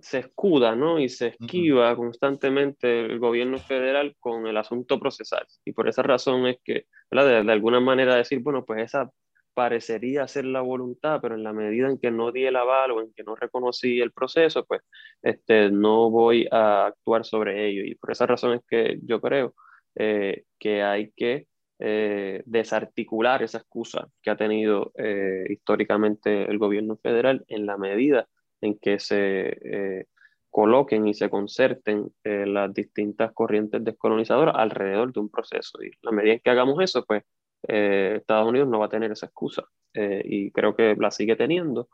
se 0.01 0.19
escuda 0.19 0.75
¿no? 0.75 0.99
y 0.99 1.09
se 1.09 1.27
esquiva 1.27 1.95
constantemente 1.95 3.05
el 3.05 3.19
gobierno 3.19 3.57
federal 3.57 4.15
con 4.19 4.47
el 4.47 4.57
asunto 4.57 4.99
procesal. 4.99 5.45
Y 5.65 5.73
por 5.73 5.87
esa 5.87 6.03
razón 6.03 6.47
es 6.47 6.57
que, 6.63 6.85
de, 7.11 7.43
de, 7.43 7.51
alguna 7.51 7.79
manera 7.79 8.15
decir, 8.15 8.39
bueno, 8.39 8.65
pues 8.65 8.83
esa 8.83 9.09
parecería 9.53 10.27
ser 10.27 10.45
la 10.45 10.61
voluntad, 10.61 11.19
pero 11.21 11.35
en 11.35 11.43
la 11.43 11.53
medida 11.53 11.89
en 11.89 11.99
que 11.99 12.11
no 12.11 12.31
di 12.31 12.45
el 12.45 12.55
aval 12.55 12.91
o 12.91 13.01
en 13.01 13.13
que 13.13 13.23
no 13.23 13.35
reconocí 13.35 13.99
el 13.99 14.11
proceso, 14.11 14.65
pues 14.65 14.81
este, 15.21 15.69
no 15.71 16.09
voy 16.09 16.47
a 16.51 16.87
actuar 16.87 17.25
sobre 17.25 17.67
ello. 17.67 17.83
Y 17.85 17.95
por 17.95 18.11
esa 18.11 18.25
razón 18.25 18.53
es 18.53 18.61
que 18.67 18.99
yo 19.03 19.19
creo 19.21 19.53
eh, 19.95 20.45
que 20.57 20.83
hay 20.83 21.11
que 21.11 21.47
eh, 21.79 22.43
desarticular 22.45 23.43
esa 23.43 23.57
excusa 23.57 24.07
que 24.21 24.29
ha 24.29 24.37
tenido 24.37 24.91
eh, 24.97 25.45
históricamente 25.49 26.49
el 26.49 26.57
gobierno 26.57 26.97
federal 26.97 27.43
en 27.47 27.65
la 27.65 27.77
medida 27.77 28.27
en 28.61 28.77
que 28.77 28.99
se 28.99 29.57
eh, 29.63 30.05
coloquen 30.49 31.07
y 31.07 31.13
se 31.13 31.29
concerten 31.29 32.11
las 32.23 32.73
distintas 32.73 33.31
corrientes 33.33 33.83
descolonizadoras 33.83 34.55
alrededor 34.57 35.13
de 35.13 35.19
un 35.19 35.29
proceso. 35.29 35.81
Y 35.83 35.91
la 36.01 36.11
medida 36.11 36.33
en 36.33 36.39
que 36.39 36.49
hagamos 36.49 36.81
eso, 36.83 37.05
pues 37.05 37.23
Estados 37.63 38.49
Unidos 38.49 38.67
no 38.67 38.79
va 38.79 38.87
a 38.87 38.89
tener 38.89 39.11
esa 39.11 39.27
excusa 39.27 39.63
y 39.93 40.51
creo 40.51 40.75
que 40.75 40.95
la 40.97 41.09
sigue 41.09 41.37
teniendo 41.37 41.87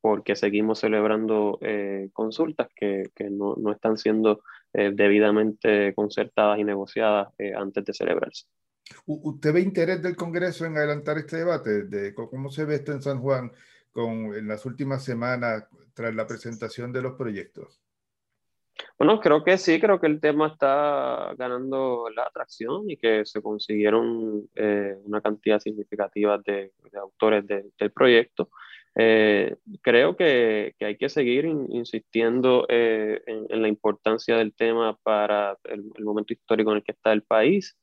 porque 0.00 0.36
seguimos 0.36 0.78
celebrando 0.78 1.58
consultas 2.12 2.68
que, 2.76 3.10
que 3.16 3.30
no, 3.30 3.56
no, 3.56 3.72
están 3.72 3.98
siendo 3.98 4.42
debidamente 4.72 5.92
concertadas 5.94 6.60
y 6.60 6.64
negociadas 6.64 7.28
antes 7.56 7.84
de 7.84 7.94
celebrarse. 7.94 8.44
¿Usted 9.06 9.52
ve 9.52 9.60
interés 9.60 10.02
del 10.02 10.16
Congreso 10.16 10.66
en 10.66 10.76
adelantar 10.76 11.18
este 11.18 11.38
debate? 11.38 11.84
De 11.84 12.14
¿Cómo 12.14 12.50
se 12.50 12.64
ve 12.64 12.76
esto 12.76 12.92
en 12.92 13.02
San 13.02 13.20
Juan 13.20 13.50
con, 13.94 14.34
en 14.34 14.48
las 14.48 14.66
últimas 14.66 15.02
semanas 15.04 15.66
tras 15.94 16.14
la 16.14 16.26
presentación 16.26 16.92
de 16.92 17.00
los 17.00 17.14
proyectos? 17.14 17.80
Bueno, 18.98 19.20
creo 19.20 19.44
que 19.44 19.56
sí, 19.56 19.80
creo 19.80 20.00
que 20.00 20.08
el 20.08 20.20
tema 20.20 20.48
está 20.48 21.32
ganando 21.38 22.08
la 22.14 22.24
atracción 22.24 22.90
y 22.90 22.96
que 22.96 23.24
se 23.24 23.40
consiguieron 23.40 24.48
eh, 24.56 24.96
una 25.04 25.20
cantidad 25.20 25.60
significativa 25.60 26.38
de, 26.38 26.72
autores 27.00 27.46
del 27.46 27.92
proyecto. 27.92 28.50
Eh, 28.96 29.56
creo 29.80 30.16
que, 30.16 30.74
que, 30.78 30.86
hay 30.86 30.96
que 30.96 31.08
seguir 31.08 31.44
insistiendo 31.44 32.66
eh, 32.68 33.22
en, 33.26 33.62
la 33.62 33.68
importancia 33.68 34.36
del 34.36 34.54
tema 34.54 34.96
para 35.02 35.56
el, 35.64 35.90
el, 35.96 36.04
momento 36.04 36.32
histórico 36.32 36.70
en 36.70 36.78
el 36.78 36.84
que 36.84 36.92
está 36.92 37.12
el 37.12 37.22
país. 37.22 37.76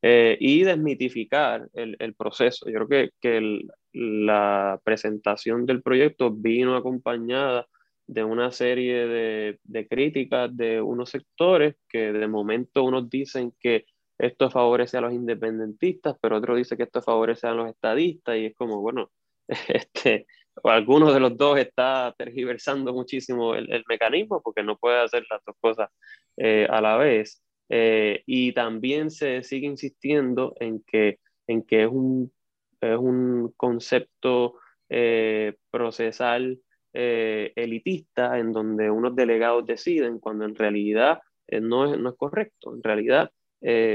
Eh, 0.00 0.36
y 0.40 0.62
desmitificar 0.62 1.68
el, 1.74 1.96
el, 1.98 2.14
proceso. 2.14 2.66
Yo 2.70 2.86
creo 2.86 2.88
que, 2.88 3.10
que 3.20 3.60
la 3.92 4.80
presentación 4.84 5.66
del 5.66 5.82
proyecto 5.82 6.30
vino 6.30 6.76
acompañada 6.76 7.66
de 8.06 8.22
una 8.22 8.52
serie 8.52 9.06
de, 9.06 9.58
de, 9.64 9.88
críticas 9.88 10.56
de 10.56 10.80
unos 10.80 11.10
sectores 11.10 11.76
que 11.88 12.12
de 12.12 12.28
momento 12.28 12.84
unos 12.84 13.10
dicen 13.10 13.52
que 13.60 13.86
esto 14.18 14.50
favorece 14.50 14.98
a 14.98 15.00
los 15.00 15.12
independentistas, 15.12 16.16
pero 16.20 16.38
otros 16.38 16.56
dicen 16.56 16.78
que 16.78 16.84
esto 16.84 17.02
favorece 17.02 17.46
a 17.48 17.52
los 17.52 17.68
estadistas 17.68 18.36
y 18.36 18.46
es 18.46 18.54
como, 18.54 18.80
bueno, 18.80 19.10
este, 19.68 20.26
alguno 20.64 21.12
de 21.12 21.20
los 21.20 21.36
dos 21.36 21.58
está 21.58 22.14
tergiversando 22.16 22.92
muchísimo 22.92 23.54
el, 23.54 23.70
el 23.72 23.84
mecanismo 23.88 24.40
porque 24.42 24.62
no 24.62 24.76
puede 24.78 25.00
hacer 25.00 25.24
las 25.30 25.44
dos 25.44 25.56
cosas 25.60 25.90
eh, 26.36 26.66
a 26.70 26.80
la 26.80 26.96
vez. 26.96 27.42
Eh, 27.68 28.22
y 28.26 28.52
también 28.52 29.10
se 29.10 29.42
sigue 29.42 29.66
insistiendo 29.66 30.54
en 30.58 30.82
que, 30.86 31.20
en 31.46 31.62
que 31.62 31.84
es, 31.84 31.90
un, 31.90 32.32
es 32.80 32.96
un 32.96 33.52
concepto 33.56 34.54
eh, 34.88 35.54
procesal 35.70 36.60
eh, 36.94 37.52
elitista 37.56 38.38
en 38.38 38.52
donde 38.52 38.90
unos 38.90 39.14
delegados 39.14 39.66
deciden 39.66 40.18
cuando 40.18 40.44
en 40.44 40.54
realidad 40.54 41.20
no, 41.60 41.92
es, 41.92 41.98
no 41.98 42.10
es 42.10 42.16
correcto. 42.16 42.74
En 42.74 42.82
realidad 42.82 43.30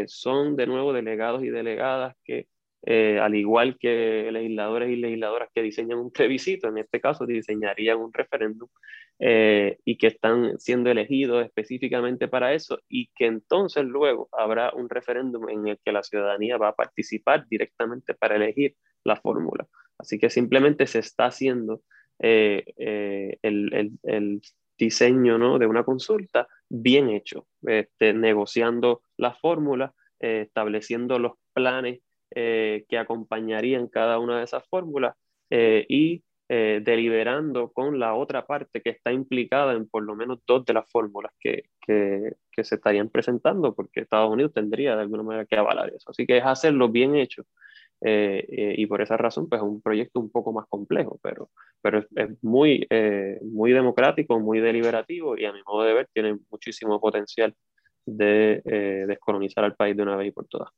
son 0.08 0.56
de 0.56 0.68
nuevo 0.68 0.92
delegados 0.92 1.44
y 1.44 1.50
delegadas 1.50 2.16
que 2.24 2.48
eh, 2.86 3.18
al 3.18 3.34
igual 3.34 3.78
que 3.80 4.30
legisladores 4.30 4.90
y 4.90 4.98
legisladoras 4.98 5.50
que 5.56 5.62
diseñan 5.62 6.00
un 6.00 6.12
plebiscito, 6.12 6.68
en 6.68 6.80
este 6.80 7.00
caso 7.00 7.26
diseñarían 7.26 7.98
un 7.98 8.12
referéndum 8.12 8.68
eh, 9.20 9.78
y 9.86 9.98
que 9.98 10.08
están 10.08 10.60
siendo 10.60 10.92
elegidos 10.92 11.46
específicamente 11.46 12.28
para 12.28 12.54
eso 12.54 12.80
y 12.90 13.10
que 13.16 13.28
entonces 13.28 13.86
luego 13.86 14.28
habrá 14.34 14.74
un 14.74 14.90
referéndum 14.90 15.48
en 15.50 15.68
el 15.70 15.80
que 15.84 15.94
la 15.94 16.04
ciudadanía 16.04 16.58
va 16.58 16.70
a 16.70 16.76
participar 16.76 17.48
directamente 17.48 18.16
para 18.16 18.36
elegir 18.36 18.76
la 19.06 19.16
fórmula. 19.16 19.66
Así 19.98 20.20
que 20.20 20.30
simplemente 20.30 20.86
se 20.86 21.00
está 21.00 21.28
haciendo 21.28 21.84
eh, 22.20 22.66
el, 23.42 23.74
el, 23.74 23.92
el, 24.04 24.42
diseño 24.78 25.38
¿no? 25.38 25.60
de 25.60 25.68
una 25.68 25.84
consulta 25.86 26.48
bien 26.68 27.10
hecho, 27.10 27.48
este, 27.62 28.14
negociando 28.14 29.04
la 29.16 29.34
fórmula, 29.34 29.94
estableciendo 30.20 31.20
los 31.20 31.34
planes 31.54 32.00
eh, 32.36 32.86
que 32.90 32.98
acompañarían 32.98 33.88
cada 33.88 34.18
una 34.18 34.40
de 34.40 34.46
esas 34.46 34.68
fórmulas 34.68 35.16
eh, 35.52 35.86
y 35.88 36.24
eh, 36.50 36.82
deliberando 36.84 37.72
con 37.72 38.00
la 38.00 38.16
otra 38.16 38.48
parte 38.48 38.82
que 38.82 38.90
está 38.90 39.12
implicada 39.12 39.74
en 39.74 39.88
por 39.88 40.04
lo 40.04 40.16
menos 40.16 40.40
dos 40.48 40.66
de 40.66 40.74
las 40.74 40.90
fórmulas 40.90 41.32
que, 41.40 41.66
que, 41.86 42.34
que, 42.52 42.64
se 42.64 42.76
estarían 42.76 43.10
presentando, 43.10 43.76
porque 43.76 44.02
Estados 44.02 44.32
Unidos 44.32 44.52
tendría 44.54 44.96
de 44.96 45.04
alguna 45.04 45.22
manera 45.22 45.46
que 45.46 45.56
avalar 45.56 45.94
eso. 45.94 46.10
Así 46.10 46.26
que 46.26 46.38
es 46.38 46.44
hacerlo 46.46 46.90
bien 46.90 47.16
hecho. 47.16 47.44
y 48.02 48.86
por 48.88 49.02
esa 49.02 49.16
razón, 49.18 49.48
pues 49.48 49.62
es 49.62 49.68
un 49.68 49.82
proyecto 49.82 50.20
un 50.20 50.30
poco 50.32 50.52
más 50.54 50.66
complejo, 50.68 51.20
pero, 51.24 51.52
pero 51.82 52.00
es, 52.00 52.08
es 52.16 52.44
muy, 52.44 52.88
muy 53.44 53.72
democrático, 53.74 54.40
muy 54.40 54.60
deliberativo 54.60 55.38
y 55.38 55.46
a 55.46 55.54
mi 55.54 55.62
modo 55.64 55.84
de 55.84 55.94
ver 55.94 56.08
tiene 56.14 56.38
muchísimo 56.52 57.00
potencial 57.00 57.56
de 58.06 58.62
descolonizar 59.08 59.64
al 59.64 59.76
país 59.76 59.96
de 59.96 60.04
una 60.04 60.18
vez 60.18 60.28
y 60.30 60.32
por 60.32 60.48
todas. 60.48 60.70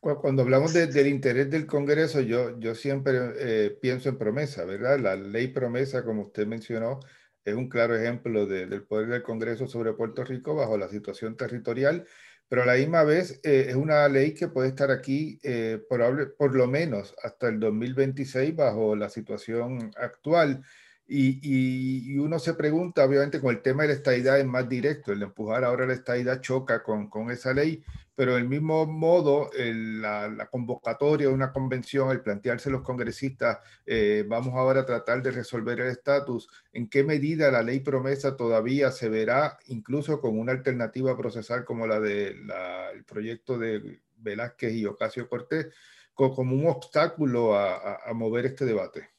Cuando 0.00 0.42
hablamos 0.42 0.72
del 0.72 1.06
interés 1.08 1.50
del 1.50 1.66
Congreso, 1.66 2.20
yo, 2.20 2.58
yo 2.60 2.74
siempre 2.76 3.18
eh, 3.38 3.70
pienso 3.82 4.08
en 4.08 4.16
promesa, 4.16 4.64
¿verdad? 4.64 4.98
La 5.00 5.16
ley 5.16 5.48
promesa, 5.48 6.04
como 6.04 6.22
usted 6.22 6.46
mencionó, 6.46 7.00
es 7.44 7.54
un 7.54 7.68
claro 7.68 7.96
ejemplo 7.96 8.46
del 8.46 8.84
poder 8.86 9.08
del 9.08 9.22
Congreso 9.24 9.66
sobre 9.66 9.94
Puerto 9.94 10.22
Rico 10.24 10.54
bajo 10.54 10.78
la 10.78 10.88
situación 10.88 11.36
territorial, 11.36 12.06
pero 12.48 12.62
a 12.62 12.66
la 12.66 12.74
misma 12.74 13.02
vez 13.02 13.40
eh, 13.42 13.66
es 13.70 13.74
una 13.74 14.08
ley 14.08 14.34
que 14.34 14.46
puede 14.48 14.68
estar 14.68 14.90
aquí 14.92 15.40
eh, 15.42 15.80
por, 15.88 16.36
por 16.36 16.54
lo 16.54 16.68
menos 16.68 17.14
hasta 17.22 17.48
el 17.48 17.58
2026 17.58 18.54
bajo 18.54 18.94
la 18.94 19.08
situación 19.10 19.90
actual. 19.96 20.62
Y, 21.10 22.18
uno 22.18 22.38
se 22.38 22.52
pregunta, 22.52 23.04
obviamente, 23.04 23.40
con 23.40 23.50
el 23.50 23.62
tema 23.62 23.82
de 23.82 23.88
la 23.88 23.94
estadidad 23.94 24.38
es 24.38 24.44
más 24.46 24.68
directo, 24.68 25.10
el 25.12 25.22
empujar 25.22 25.64
ahora 25.64 25.86
la 25.86 25.94
estadidad 25.94 26.42
choca 26.42 26.82
con, 26.82 27.30
esa 27.30 27.54
ley, 27.54 27.82
pero 28.14 28.34
del 28.34 28.46
mismo 28.46 28.84
modo, 28.84 29.50
la, 29.56 30.48
convocatoria 30.50 31.28
de 31.28 31.32
una 31.32 31.50
convención, 31.50 32.10
el 32.10 32.20
plantearse 32.20 32.68
los 32.68 32.82
congresistas, 32.82 33.58
eh, 33.86 34.24
vamos 34.28 34.54
ahora 34.54 34.80
a 34.80 34.86
tratar 34.86 35.22
de 35.22 35.30
resolver 35.30 35.80
el 35.80 35.88
estatus, 35.88 36.46
en 36.74 36.90
qué 36.90 37.02
medida 37.04 37.50
la 37.50 37.62
ley 37.62 37.80
promesa 37.80 38.36
todavía 38.36 38.90
se 38.90 39.08
verá, 39.08 39.58
incluso 39.68 40.20
con 40.20 40.38
una 40.38 40.52
alternativa 40.52 41.16
procesal 41.16 41.64
como 41.64 41.86
la 41.86 42.00
del 42.00 42.52
el 42.94 43.04
proyecto 43.04 43.58
de 43.58 44.00
Velázquez 44.18 44.74
y 44.74 44.84
Ocasio 44.84 45.28
Cortés, 45.28 45.68
como 46.14 46.54
un 46.54 46.66
obstáculo 46.66 47.56
a 47.56 48.12
mover 48.12 48.44
este 48.46 48.66
debate. 48.66 49.17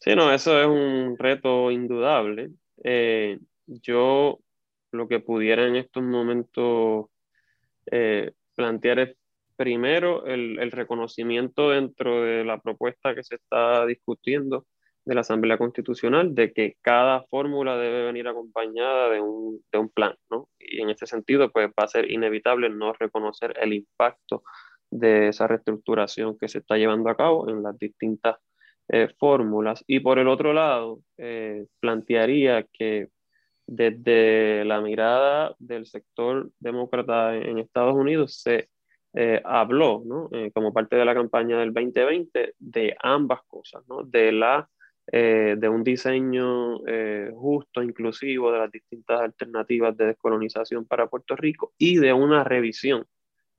Sí, 0.00 0.14
no, 0.16 0.32
eso 0.32 0.58
es 0.60 0.66
un 0.66 1.16
reto 1.18 1.70
indudable. 1.70 2.50
Eh, 2.82 3.38
yo 3.66 4.38
lo 4.92 5.08
que 5.08 5.20
pudiera 5.20 5.66
en 5.66 5.76
estos 5.76 6.02
momentos 6.02 7.06
eh, 7.90 8.32
plantear 8.54 8.98
es 9.00 9.16
primero 9.56 10.24
el, 10.26 10.58
el, 10.58 10.70
reconocimiento 10.72 11.70
dentro 11.70 12.22
de 12.22 12.44
la 12.44 12.58
propuesta 12.60 13.14
que 13.14 13.22
se 13.22 13.34
está 13.36 13.84
discutiendo 13.86 14.66
de 15.04 15.14
la 15.14 15.20
Asamblea 15.20 15.58
Constitucional 15.58 16.34
de 16.34 16.52
que 16.52 16.76
cada 16.80 17.24
fórmula 17.24 17.76
debe 17.76 18.04
venir 18.04 18.26
acompañada 18.26 19.10
de 19.10 19.20
un, 19.20 19.62
de 19.70 19.78
un 19.78 19.90
plan, 19.90 20.14
¿no? 20.30 20.48
Y 20.58 20.80
en 20.80 20.90
ese 20.90 21.06
sentido, 21.06 21.50
pues 21.52 21.68
va 21.68 21.84
a 21.84 21.88
ser 21.88 22.10
inevitable 22.10 22.70
no 22.70 22.94
reconocer 22.94 23.54
el 23.60 23.74
impacto 23.74 24.44
de 24.90 25.28
esa 25.28 25.46
reestructuración 25.46 26.38
que 26.38 26.48
se 26.48 26.58
está 26.58 26.76
llevando 26.76 27.10
a 27.10 27.16
cabo 27.16 27.50
en 27.50 27.62
las 27.62 27.78
distintas 27.78 28.36
eh, 28.92 29.08
fórmulas. 29.18 29.84
Y 29.86 30.00
por 30.00 30.18
el 30.18 30.26
otro 30.26 30.52
lado, 30.52 31.00
eh, 31.16 31.66
plantearía 31.78 32.66
que 32.72 33.08
desde 33.64 34.64
la 34.64 34.80
mirada 34.80 35.54
del 35.60 35.86
sector 35.86 36.50
demócrata 36.58 37.36
en 37.36 37.58
Estados 37.58 37.94
Unidos 37.94 38.40
se 38.42 38.68
eh, 39.14 39.40
habló, 39.44 40.02
¿no? 40.04 40.28
como 40.52 40.72
parte 40.72 40.96
de 40.96 41.04
la 41.04 41.14
campaña 41.14 41.60
del 41.60 41.72
2020, 41.72 42.54
de 42.58 42.96
ambas 43.00 43.42
cosas, 43.46 43.84
¿no? 43.88 44.02
de, 44.02 44.32
la, 44.32 44.68
de 45.06 45.68
un 45.68 45.84
diseño 45.84 46.78
justo, 47.34 47.84
inclusivo 47.84 48.50
de 48.50 48.58
las 48.58 48.72
distintas 48.72 49.20
alternativas 49.20 49.96
de 49.96 50.06
descolonización 50.06 50.84
para 50.84 51.06
Puerto 51.06 51.36
Rico 51.36 51.72
y 51.78 51.98
de 51.98 52.12
una 52.12 52.42
revisión 52.42 53.06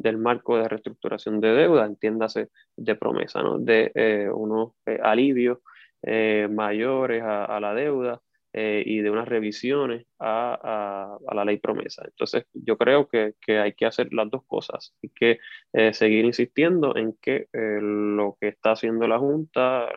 del 0.01 0.17
marco 0.17 0.57
de 0.57 0.67
reestructuración 0.67 1.39
de 1.39 1.53
deuda, 1.53 1.85
entiéndase 1.85 2.49
de 2.75 2.95
promesa, 2.95 3.41
¿no? 3.41 3.59
de 3.59 3.91
eh, 3.95 4.29
unos 4.33 4.73
eh, 4.85 4.99
alivios 5.01 5.59
eh, 6.01 6.47
mayores 6.51 7.23
a, 7.23 7.59
la 7.59 7.73
deuda 7.73 8.21
y 8.53 8.99
de 8.99 9.09
unas 9.09 9.29
revisiones 9.29 10.05
a, 10.19 11.17
a, 11.25 11.33
la 11.33 11.45
ley 11.45 11.57
promesa. 11.57 12.03
Entonces, 12.05 12.47
yo 12.53 12.77
creo 12.77 13.07
que, 13.07 13.35
que, 13.39 13.59
hay 13.59 13.71
que 13.71 13.85
hacer 13.85 14.11
las 14.11 14.29
dos 14.29 14.43
cosas. 14.45 14.93
Hay 15.01 15.09
que 15.15 15.39
seguir 15.93 16.25
insistiendo 16.25 16.97
en 16.97 17.13
que 17.21 17.47
lo 17.53 18.35
que 18.41 18.49
está 18.49 18.71
haciendo 18.71 19.07
la 19.07 19.19
Junta, 19.19 19.87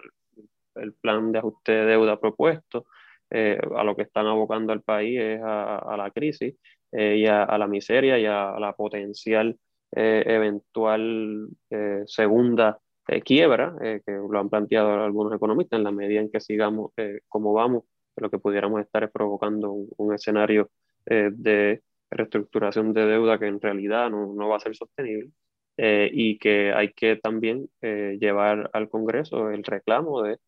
el 0.76 0.92
plan 0.92 1.32
de 1.32 1.40
ajuste 1.40 1.72
de 1.72 1.84
deuda 1.84 2.20
propuesto, 2.20 2.86
a 3.32 3.82
lo 3.82 3.96
que 3.96 4.02
están 4.02 4.26
abocando 4.26 4.72
al 4.72 4.82
país 4.82 5.18
es 5.18 5.40
a, 5.42 5.96
la 5.98 6.12
crisis 6.12 6.54
y 6.92 7.26
a, 7.26 7.58
la 7.58 7.66
miseria 7.66 8.20
y 8.20 8.26
a 8.26 8.54
la 8.60 8.72
potencial 8.76 9.58
eh, 9.96 10.24
eventual 10.26 11.48
eh, 11.70 12.02
segunda 12.07 12.80
eh, 13.07 13.22
quiebra, 13.22 13.76
que 13.80 14.12
lo 14.12 14.40
han 14.40 14.50
planteado 14.50 15.04
algunos 15.04 15.33
economistas, 15.35 15.78
en 15.78 15.85
la 15.85 15.92
medida 15.92 16.20
en 16.20 16.30
que 16.30 16.40
sigamos 16.40 16.92
como 17.28 17.52
vamos 17.52 17.85
lo 18.16 18.30
que 18.30 18.38
pudiéramos 18.38 18.80
estar 18.80 19.04
es 19.04 19.11
provocando 19.11 19.72
un, 19.72 20.14
escenario 20.14 20.70
de 21.07 21.83
reestructuración 22.11 22.92
de 22.92 23.07
deuda 23.07 23.38
que 23.38 23.46
en 23.46 23.61
realidad 23.61 24.11
no, 24.11 24.35
no 24.35 24.48
va 24.48 24.57
a 24.57 24.61
ser 24.61 24.74
sostenible. 24.74 25.30
y 25.76 26.38
que 26.38 26.72
hay 26.72 26.92
que 26.92 27.16
también 27.16 27.68
llevar 27.83 28.70
al 28.72 28.88
Congreso 28.88 29.50
el 29.50 29.64
reclamo 29.64 30.22
de 30.22 30.38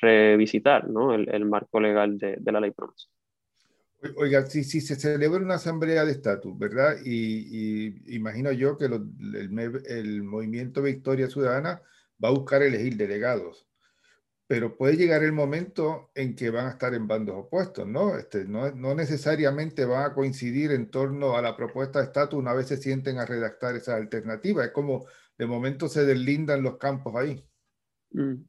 revisitar 0.00 0.88
¿no? 0.88 1.14
el, 1.14 1.28
el, 1.30 1.44
marco 1.44 1.80
legal 1.80 2.18
de, 2.18 2.36
de 2.38 2.52
la 2.52 2.60
ley 2.60 2.70
promesa. 2.70 3.08
Oiga, 4.16 4.44
si, 4.46 4.64
se 4.64 4.96
celebra 4.96 5.40
una 5.40 5.54
asamblea 5.54 6.04
de 6.04 6.12
estatus, 6.12 6.58
¿verdad? 6.58 6.96
Y, 7.04 8.14
imagino 8.14 8.52
yo 8.52 8.76
que 8.76 8.86
el, 8.86 9.82
el, 9.86 10.22
movimiento 10.22 10.82
Victoria 10.82 11.28
Ciudadana 11.28 11.82
va 12.22 12.28
a 12.28 12.32
buscar 12.32 12.62
elegir 12.62 12.96
delegados, 12.96 13.66
pero 14.46 14.76
puede 14.76 14.96
llegar 14.96 15.22
el 15.22 15.32
momento 15.32 16.10
en 16.14 16.36
que 16.36 16.50
van 16.50 16.66
a 16.66 16.70
estar 16.70 16.94
en 16.94 17.06
bandos 17.08 17.36
opuestos, 17.36 17.86
¿no? 17.86 18.16
Este, 18.16 18.44
no, 18.44 18.70
no 18.72 18.94
necesariamente 18.94 19.84
van 19.84 20.10
a 20.10 20.14
coincidir 20.14 20.72
en 20.72 20.90
torno 20.90 21.36
a 21.36 21.42
la 21.42 21.56
propuesta 21.56 22.00
de 22.00 22.06
estatus 22.06 22.38
una 22.38 22.52
vez 22.52 22.68
se 22.68 22.76
sienten 22.76 23.18
a 23.18 23.26
redactar 23.26 23.74
esa 23.74 23.96
alternativa. 23.96 24.64
Es 24.64 24.72
como 24.72 25.06
de 25.38 25.46
momento 25.46 25.88
se 25.88 26.04
deslindan 26.04 26.62
los 26.62 26.76
campos 26.76 27.14
ahí. 27.16 27.48
Mm. 28.10 28.44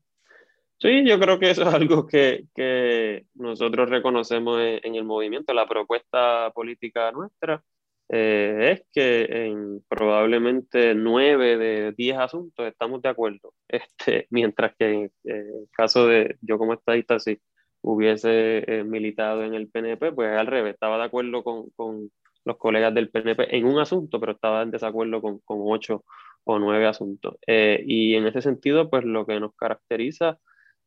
Sí, 0.86 1.04
yo 1.04 1.20
creo 1.20 1.40
que 1.40 1.50
eso 1.50 1.64
es 1.64 1.74
algo 1.74 2.06
que, 2.06 2.46
que 2.54 3.26
nosotros 3.34 3.90
reconocemos 3.90 4.60
en, 4.62 4.94
el 4.94 5.04
movimiento. 5.04 5.52
La 5.52 5.68
propuesta 5.68 6.52
política 6.54 7.12
nuestra 7.12 7.64
eh, 8.08 8.74
es 8.74 8.88
que 8.94 9.48
en 9.48 9.84
probablemente 9.90 10.94
nueve 10.94 11.58
de 11.58 11.92
diez 11.98 12.20
asuntos 12.20 12.68
estamos 12.68 13.02
de 13.02 13.10
acuerdo, 13.10 13.52
este, 13.68 14.28
mientras 14.30 14.76
que 14.78 14.92
en 14.92 15.12
el 15.24 15.68
caso 15.72 16.06
de 16.06 16.38
yo 16.42 16.60
como 16.60 16.74
estadista, 16.74 17.18
si 17.18 17.42
hubiese 17.82 18.60
eh, 18.68 18.84
militado 18.84 19.44
en 19.44 19.56
el 19.56 19.70
PNP, 19.70 20.12
pues 20.12 20.38
al 20.38 20.46
revés, 20.46 20.76
estaba 20.76 21.00
de 21.00 21.06
acuerdo 21.06 21.44
con, 21.44 21.72
con, 21.72 22.12
los 22.44 22.58
colegas 22.58 22.94
del 22.94 23.10
PNP 23.10 23.58
en 23.58 23.66
un 23.66 23.80
asunto, 23.80 24.20
pero 24.20 24.34
estaba 24.34 24.62
en 24.62 24.70
desacuerdo 24.70 25.20
con, 25.20 25.40
con 25.40 25.62
ocho 25.64 26.06
o 26.44 26.60
nueve 26.60 26.86
asuntos. 26.86 27.38
Eh, 27.48 27.84
y 27.88 28.14
en 28.14 28.28
ese 28.28 28.44
sentido, 28.44 28.88
pues 28.88 29.04
lo 29.04 29.26
que 29.26 29.40
nos 29.40 29.56
caracteriza 29.56 30.38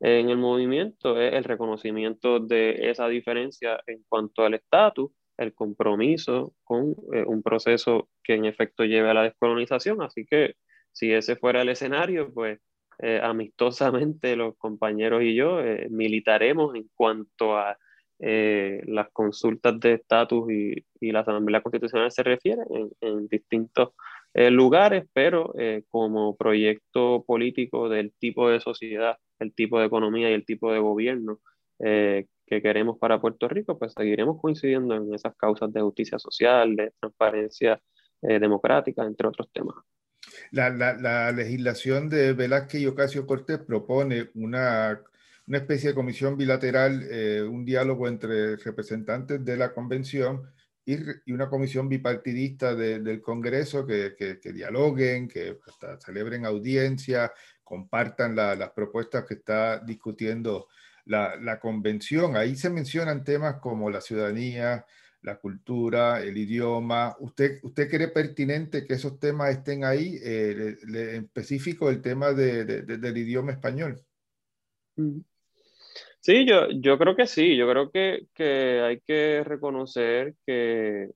en 0.01 0.31
el 0.31 0.39
movimiento 0.39 1.21
es 1.21 1.35
el 1.35 1.45
reconocimiento 1.45 2.39
de 2.39 2.91
esa 2.91 3.09
diferencia 3.09 3.81
en 3.87 4.05
cuanto 4.09 4.45
al 4.45 4.55
estatus, 4.55 5.11
el 5.37 5.55
compromiso 5.55 6.55
con 6.65 6.95
eh, 7.13 7.25
un 7.27 7.43
proceso 7.43 8.09
que 8.23 8.35
en 8.35 8.45
efecto 8.45 8.85
lleve 8.85 9.11
a 9.11 9.15
la 9.15 9.23
descolonización. 9.23 10.03
Así 10.03 10.27
que 10.27 10.55
si 10.93 11.13
ese 11.13 11.37
fuera 11.37 11.63
el 11.63 11.69
escenario, 11.69 12.33
pues 12.33 12.61
eh, 13.01 13.21
amistosamente 13.23 14.37
los 14.37 14.57
compañeros 14.57 15.23
y 15.23 15.35
yo 15.35 15.61
eh, 15.61 15.87
militaremos 15.91 16.75
en 16.75 16.89
cuanto 16.95 17.57
a 17.57 17.77
las 18.21 19.11
consultas 19.13 19.79
de 19.79 19.93
estatus 19.93 20.51
y, 20.51 20.85
y, 20.99 21.13
la 21.13 21.21
Asamblea 21.21 21.61
Constitucional 21.61 22.11
se 22.11 22.25
refieren 22.25 22.65
en, 22.69 22.91
en 23.01 23.29
distintos 23.29 23.91
lugares, 24.35 25.05
pero 25.13 25.55
como 25.89 26.37
proyecto 26.37 27.23
político 27.25 27.89
del 27.89 28.13
tipo 28.19 28.51
de 28.51 28.59
sociedad 28.59 29.19
el 29.39 29.55
tipo 29.55 29.79
de 29.79 29.87
economía 29.87 30.31
y 30.31 30.35
el 30.35 30.45
tipo 30.45 30.73
de 30.73 30.79
gobierno 30.79 31.41
eh, 31.79 32.27
que 32.47 32.63
queremos 32.63 32.99
para 32.99 33.21
Puerto 33.21 33.47
Rico, 33.49 33.79
pues 33.79 33.93
seguiremos 33.97 34.41
coincidiendo 34.41 34.95
en 34.95 35.15
esas 35.15 35.37
causas 35.37 35.73
de 35.73 35.83
justicia 35.83 36.19
social, 36.19 36.75
de 36.75 36.93
transparencia 36.99 37.81
eh, 38.23 38.39
democrática, 38.39 39.05
entre 39.05 39.29
otros 39.29 39.49
temas. 39.53 39.77
La, 40.51 40.71
la, 40.71 40.95
la, 40.95 41.31
legislación 41.33 42.09
de 42.09 42.33
Velázquez 42.33 42.81
y 42.81 42.87
Ocasio 42.87 43.27
Cortés 43.27 43.59
propone 43.59 44.31
una, 44.35 45.01
una 45.47 45.59
especie 45.59 45.91
de 45.91 45.95
comisión 45.95 46.37
bilateral, 46.37 47.07
eh, 47.11 47.43
un 47.43 47.65
diálogo 47.65 48.09
entre 48.09 48.57
representantes 48.57 49.45
de 49.45 49.57
la 49.57 49.73
convención 49.73 50.43
y, 50.85 50.97
y 51.27 51.33
una 51.33 51.49
comisión 51.49 51.89
bipartidista 51.89 52.75
de, 52.75 53.01
del 53.01 53.21
Congreso 53.21 53.87
que, 53.87 54.15
que, 54.17 54.41
que 54.41 54.53
dialoguen, 54.53 55.29
que 55.29 55.59
hasta 55.67 56.01
celebren 56.01 56.47
audiencia, 56.47 57.31
compartan 57.69 58.35
las 58.35 58.71
propuestas 58.71 59.27
que 59.27 59.35
está 59.35 59.79
discutiendo 59.79 60.69
la, 61.05 61.37
la, 61.37 61.61
convención. 61.61 62.35
Ahí 62.35 62.57
se 62.57 62.71
mencionan 62.71 63.25
temas 63.25 63.57
como 63.61 63.91
la 63.91 64.01
ciudadanía, 64.01 64.87
la 65.21 65.37
cultura, 65.39 66.23
el 66.23 66.37
idioma. 66.39 67.15
¿Usted, 67.21 67.59
usted 67.63 67.91
cree 67.91 68.09
pertinente 68.09 68.87
que 68.87 68.95
esos 68.95 69.21
temas 69.21 69.51
estén 69.51 69.85
ahí, 69.85 70.19
eh, 70.23 70.77
en 70.83 71.25
específico 71.25 71.91
el 71.91 72.01
tema 72.01 72.33
de, 72.33 72.65
del 72.65 73.17
idioma 73.19 73.53
español? 73.53 74.01
Sí, 76.21 76.47
yo, 76.47 76.71
yo 76.71 76.99
creo 76.99 77.15
que 77.15 77.27
sí, 77.27 77.55
yo 77.55 77.69
creo 77.69 77.91
que, 77.91 78.27
que 78.35 78.81
hay 78.81 79.01
que 79.01 79.45
reconocer 79.45 80.35
que 80.47 81.11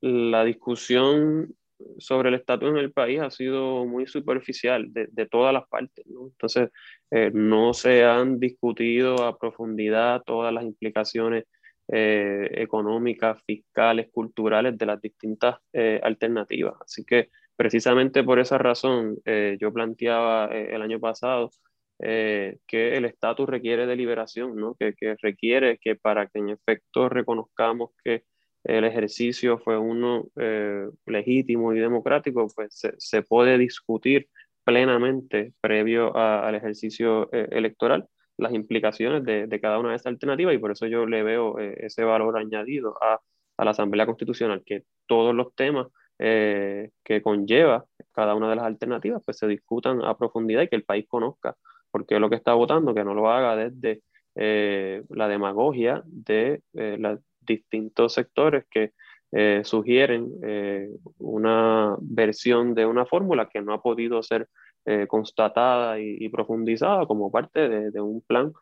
la 0.00 0.44
discusión 0.44 1.54
sobre 1.98 2.28
el 2.28 2.34
estatus 2.36 2.70
en 2.70 2.76
el 2.78 2.92
país 2.92 3.20
ha 3.20 3.30
sido 3.30 3.84
muy 3.86 4.06
superficial 4.06 4.92
de, 4.92 5.08
de 5.10 5.26
todas 5.26 5.52
las 5.52 5.66
partes. 5.68 6.06
¿no? 6.06 6.26
Entonces, 6.26 6.70
eh, 7.10 7.30
no 7.34 7.74
se 7.74 8.04
han 8.04 8.40
discutido 8.40 9.24
a 9.24 9.38
profundidad 9.38 10.22
todas 10.24 10.52
las 10.52 10.64
implicaciones 10.64 11.44
eh, 11.88 12.48
económicas, 12.52 13.42
fiscales, 13.46 14.08
culturales 14.12 14.78
de 14.78 14.86
las 14.86 15.00
distintas 15.00 15.58
eh, 15.72 16.00
alternativas. 16.02 16.74
Así 16.80 17.04
que 17.04 17.28
precisamente 17.56 18.24
por 18.24 18.38
esa 18.38 18.58
razón 18.58 19.18
yo 19.60 19.72
planteaba 19.72 20.46
el 20.46 20.82
año 20.82 20.98
pasado 20.98 21.50
que 21.98 22.58
el 22.96 23.04
estatus 23.04 23.48
requiere 23.48 23.86
deliberación, 23.86 24.56
¿no? 24.56 24.74
que, 24.74 24.94
que 24.94 25.14
requiere 25.20 25.78
que 25.78 25.94
para 25.94 26.26
que 26.26 26.38
en 26.40 26.48
efecto 26.48 27.08
reconozcamos 27.08 27.90
que 28.02 28.24
el 28.64 28.84
ejercicio 28.84 29.58
fue 29.58 29.78
uno 29.78 30.28
eh, 30.36 30.88
legítimo 31.06 31.72
y 31.74 31.80
democrático, 31.80 32.46
pues 32.54 32.74
se, 32.74 32.94
se 32.98 33.22
puede 33.22 33.58
discutir 33.58 34.28
plenamente 34.64 35.52
previo 35.60 36.16
al 36.16 36.54
ejercicio 36.54 37.28
eh, 37.32 37.48
electoral 37.50 38.06
las 38.38 38.54
implicaciones 38.54 39.24
de, 39.24 39.46
de, 39.46 39.60
cada 39.60 39.78
una 39.78 39.90
de 39.90 39.96
esas 39.96 40.06
alternativas 40.06 40.54
y 40.54 40.58
por 40.58 40.72
eso 40.72 40.86
yo 40.86 41.06
le 41.06 41.22
veo 41.22 41.58
eh, 41.58 41.74
ese 41.78 42.04
valor 42.04 42.38
añadido 42.38 42.96
a, 43.02 43.20
a, 43.56 43.64
la 43.64 43.72
Asamblea 43.72 44.06
Constitucional, 44.06 44.62
que 44.64 44.84
todos 45.06 45.34
los 45.34 45.54
temas 45.54 45.88
que 46.18 47.20
conlleva 47.20 47.84
cada 48.12 48.36
una 48.36 48.48
de 48.48 48.54
las 48.54 48.66
alternativas 48.66 49.22
pues 49.24 49.38
se 49.38 49.48
discutan 49.48 50.04
a 50.04 50.16
profundidad 50.16 50.62
y 50.62 50.68
que 50.68 50.76
el 50.76 50.84
país 50.84 51.04
conozca 51.08 51.56
por 51.90 52.06
qué 52.06 52.14
es 52.14 52.20
lo 52.20 52.30
que 52.30 52.36
está 52.36 52.54
votando, 52.54 52.94
que 52.94 53.02
no 53.02 53.12
lo 53.12 53.28
haga 53.28 53.56
desde 53.56 54.02
la 54.36 55.26
demagogia 55.26 56.00
de 56.04 56.62
la 56.74 57.18
distintos 57.46 58.14
sectores 58.14 58.64
que 58.70 58.92
eh, 59.34 59.62
sugieren 59.64 60.30
eh, 60.42 60.90
una 61.18 61.96
versión 62.00 62.74
de 62.74 62.84
una 62.84 63.06
fórmula 63.06 63.48
que 63.48 63.62
no 63.62 63.72
ha 63.72 63.80
podido 63.82 64.22
ser 64.22 64.48
eh, 64.84 65.06
constatada 65.06 65.98
y, 65.98 66.28
profundizada 66.28 67.06
como 67.06 67.30
parte 67.30 67.68
de, 67.68 68.00
un 68.00 68.20
plan 68.20 68.52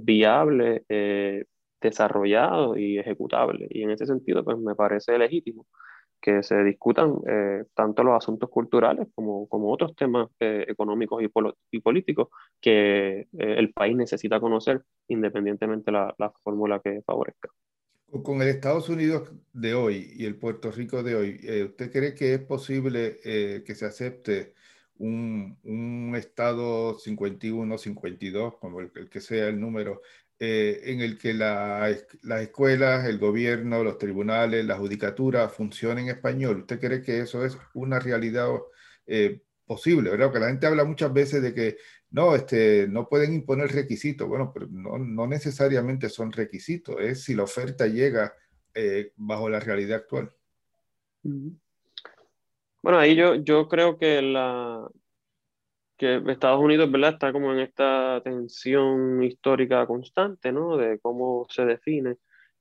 viable, 0.00 0.84
desarrollado 1.80 2.76
y 2.76 2.98
ejecutable. 2.98 3.66
Y 3.70 3.82
en 3.82 3.90
ese 3.90 4.06
sentido, 4.06 4.44
pues 4.44 4.58
me 4.58 4.74
parece 4.74 5.16
legítimo 5.16 5.66
que 6.22 6.42
se 6.44 6.62
discutan 6.62 7.16
tanto 7.74 8.04
los 8.04 8.16
asuntos 8.16 8.48
culturales 8.48 9.08
como, 9.14 9.48
como 9.48 9.72
otros 9.72 9.94
temas 9.96 10.28
económicos 10.38 11.22
y, 11.22 11.30
y, 11.72 11.80
políticos 11.80 12.28
que 12.60 13.26
el 13.32 13.72
país 13.72 13.96
necesita 13.96 14.38
conocer 14.38 14.82
independientemente 15.08 15.90
de 15.90 15.98
la, 15.98 16.14
la 16.18 16.32
fórmula 16.44 16.80
que 16.80 17.02
favorezca. 17.04 17.48
Con 18.22 18.42
el 18.42 18.48
Estados 18.48 18.90
Unidos 18.90 19.30
de 19.54 19.72
hoy 19.72 20.12
y 20.14 20.26
el 20.26 20.36
Puerto 20.36 20.70
Rico 20.70 21.02
de 21.02 21.14
hoy, 21.14 21.40
eh, 21.44 21.64
¿usted 21.64 21.90
cree 21.90 22.14
que 22.14 22.34
es 22.34 22.40
posible 22.40 23.18
eh, 23.24 23.62
que 23.64 23.74
se 23.74 23.86
acepte 23.86 24.52
un, 24.98 25.58
un, 25.64 26.14
Estado 26.14 26.98
51, 26.98 27.78
52, 27.78 28.58
como 28.58 28.80
el, 28.80 28.90
que 29.08 29.20
sea 29.20 29.48
el 29.48 29.58
número, 29.58 30.02
eh, 30.44 30.80
en 30.84 31.00
el 31.00 31.18
que 31.18 31.34
la, 31.34 31.94
las 32.22 32.40
escuelas, 32.40 33.06
el 33.06 33.18
gobierno, 33.18 33.84
los 33.84 33.98
tribunales, 33.98 34.64
la 34.64 34.76
judicatura 34.76 35.48
funcionen 35.48 36.08
en 36.08 36.16
español? 36.16 36.60
¿Usted 36.60 36.80
cree 36.80 37.02
que 37.02 37.20
eso 37.20 37.44
es 37.44 37.56
una 37.74 38.00
realidad 38.00 38.48
posible? 39.66 40.10
¿verdad? 40.10 40.26
Porque 40.26 40.40
la 40.40 40.48
gente 40.48 40.66
habla 40.66 40.84
muchas 40.84 41.12
veces 41.12 41.42
de 41.42 41.54
que 41.54 41.76
no, 42.12 42.34
este, 42.34 42.86
no 42.88 43.08
pueden 43.08 43.34
imponer 43.34 43.72
requisitos. 43.72 44.28
Bueno, 44.28 44.50
pero 44.52 44.66
no, 44.70 44.98
no 44.98 45.26
necesariamente 45.26 46.08
son 46.08 46.30
requisitos, 46.32 46.96
es 47.00 47.24
si 47.24 47.34
la 47.34 47.44
oferta 47.44 47.86
llega 47.86 48.34
eh, 48.74 49.12
bajo 49.16 49.48
la 49.48 49.60
realidad 49.60 49.98
actual. 49.98 50.32
Bueno, 51.22 52.98
ahí 52.98 53.14
yo, 53.14 53.36
yo 53.36 53.68
creo 53.68 53.98
que, 53.98 54.20
la, 54.22 54.86
que 56.02 56.20
Estados 56.32 56.60
Unidos 56.60 56.90
¿verdad? 56.90 57.12
está 57.12 57.32
como 57.32 57.52
en 57.52 57.60
esta 57.60 58.20
tensión 58.24 59.22
histórica 59.22 59.86
constante, 59.86 60.50
¿no? 60.50 60.76
De 60.76 60.98
cómo 60.98 61.46
se 61.48 61.64
define 61.64 62.16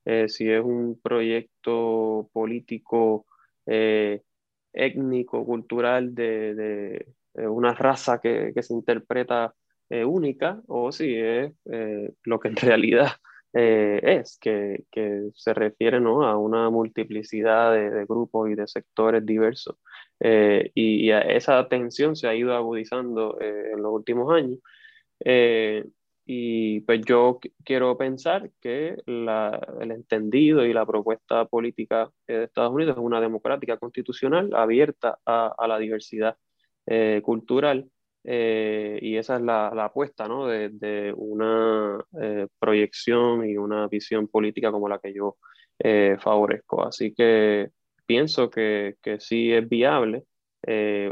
eh, 0.05 0.29
si 0.29 0.47
es 0.47 0.63
un 0.63 0.99
proyecto 1.01 2.29
político, 2.31 3.25
eh, 3.65 4.21
étnico, 4.73 5.43
cultural 5.43 6.13
de, 6.13 6.53
de 7.33 7.47
una 7.47 7.73
raza 7.73 8.21
que, 8.21 8.51
que 8.53 8.61
se 8.61 8.73
interpreta 8.73 9.55
única 10.05 10.61
o 10.67 10.89
si 10.93 11.15
es 11.15 11.51
lo 12.23 12.39
que 12.39 12.47
en 12.47 12.55
realidad 12.55 13.09
es, 13.53 14.37
que, 14.39 14.85
que, 14.91 15.29
se 15.35 15.53
refiere 15.53 15.99
¿no? 15.99 16.25
a 16.25 16.37
una 16.37 16.69
multiplicidad 16.69 17.73
de, 17.73 18.05
grupos 18.05 18.49
y 18.49 18.55
de 18.55 18.67
sectores 18.67 19.25
diversos. 19.25 19.77
y, 20.19 21.07
y, 21.07 21.11
esa 21.11 21.67
tensión 21.67 22.15
se 22.15 22.27
ha 22.27 22.35
ido 22.35 22.55
agudizando 22.55 23.37
en 23.41 23.81
los 23.81 23.91
últimos 23.93 24.33
años. 24.33 24.59
Y 26.25 26.79
pues 26.81 27.01
yo 27.05 27.39
quiero 27.65 27.97
pensar 27.97 28.51
que 28.61 28.95
el 29.05 29.91
entendido 29.91 30.65
y 30.65 30.73
la 30.73 30.85
propuesta 30.85 31.45
política 31.45 32.09
de 32.27 32.45
Estados 32.45 32.71
Unidos 32.71 32.95
es 32.95 33.03
una 33.03 33.19
democrática 33.19 33.77
constitucional 33.77 34.53
abierta 34.55 35.19
a, 35.25 35.67
la 35.67 35.77
diversidad 35.77 36.37
eh, 36.85 37.21
cultural. 37.21 37.89
Eh, 38.23 38.99
y 39.01 39.17
esa 39.17 39.37
es 39.37 39.41
la, 39.41 39.67
apuesta 39.67 40.27
¿no? 40.27 40.47
de, 40.47 41.13
una 41.15 42.03
eh, 42.21 42.47
proyección 42.59 43.47
y 43.49 43.57
una 43.57 43.87
visión 43.87 44.27
política 44.27 44.71
como 44.71 44.89
la 44.89 44.99
que 44.99 45.13
yo 45.13 45.37
favorezco. 46.19 46.85
Así 46.85 47.13
que 47.13 47.71
pienso 48.05 48.51
que, 48.51 48.97
que 49.01 49.19
sí 49.19 49.51
es 49.51 49.67
viable 49.67 50.25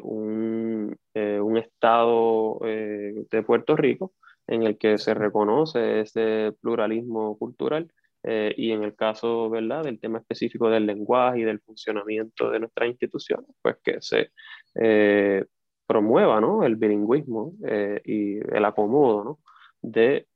un, 0.04 0.95
un, 1.15 1.58
Estado 1.58 2.60
de 2.62 3.43
Puerto 3.45 3.76
Rico 3.76 4.13
en 4.45 4.63
el 4.63 4.78
que 4.78 5.00
se 5.00 5.15
reconoce 5.15 6.02
ese 6.02 6.54
pluralismo 6.62 7.38
cultural 7.38 7.91
eh, 8.24 8.54
y 8.58 8.72
en 8.72 8.84
el 8.84 8.95
caso 8.95 9.50
¿verdad? 9.50 9.84
del 9.84 10.00
tema 10.00 10.19
específico 10.19 10.69
del 10.69 10.86
lenguaje 10.86 11.39
y 11.39 11.43
del 11.43 11.62
funcionamiento 11.62 12.50
de 12.50 12.60
nuestras 12.60 12.89
instituciones, 12.89 13.50
pues 13.62 13.78
que 13.82 14.02
se 14.02 14.32
eh, 14.76 15.45
promueva 15.89 16.39
¿no? 16.39 16.63
el 16.63 16.75
bilingüismo 16.75 17.54
eh, 17.65 17.99
y 18.06 18.38
el 18.56 18.63
acomodo 18.63 19.23
¿no? 19.23 19.39
de 19.82 20.28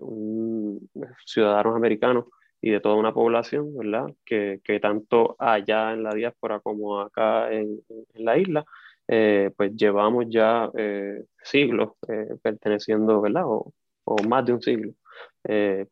un, 0.00 0.90
ciudadanos 1.24 1.74
americanos 1.74 2.26
y 2.60 2.70
de 2.70 2.80
toda 2.80 2.96
una 2.96 3.14
población 3.14 3.74
¿verdad? 3.76 4.12
Que, 4.24 4.60
que 4.62 4.78
tanto 4.80 5.34
allá 5.38 5.92
en 5.92 6.02
la 6.02 6.14
diáspora 6.14 6.60
como 6.60 7.00
acá 7.00 7.50
en, 7.52 7.80
en 8.14 8.24
la 8.24 8.36
isla 8.36 8.64
eh, 9.08 9.50
pues 9.56 9.72
llevamos 9.76 10.26
ya 10.30 10.70
eh, 10.74 11.24
siglos 11.42 11.90
eh, 12.08 12.34
perteneciendo, 12.40 13.20
¿verdad? 13.20 13.42
O, 13.44 13.72
más 14.26 14.44
de 14.44 14.52
un 14.52 14.60
siglo 14.60 14.92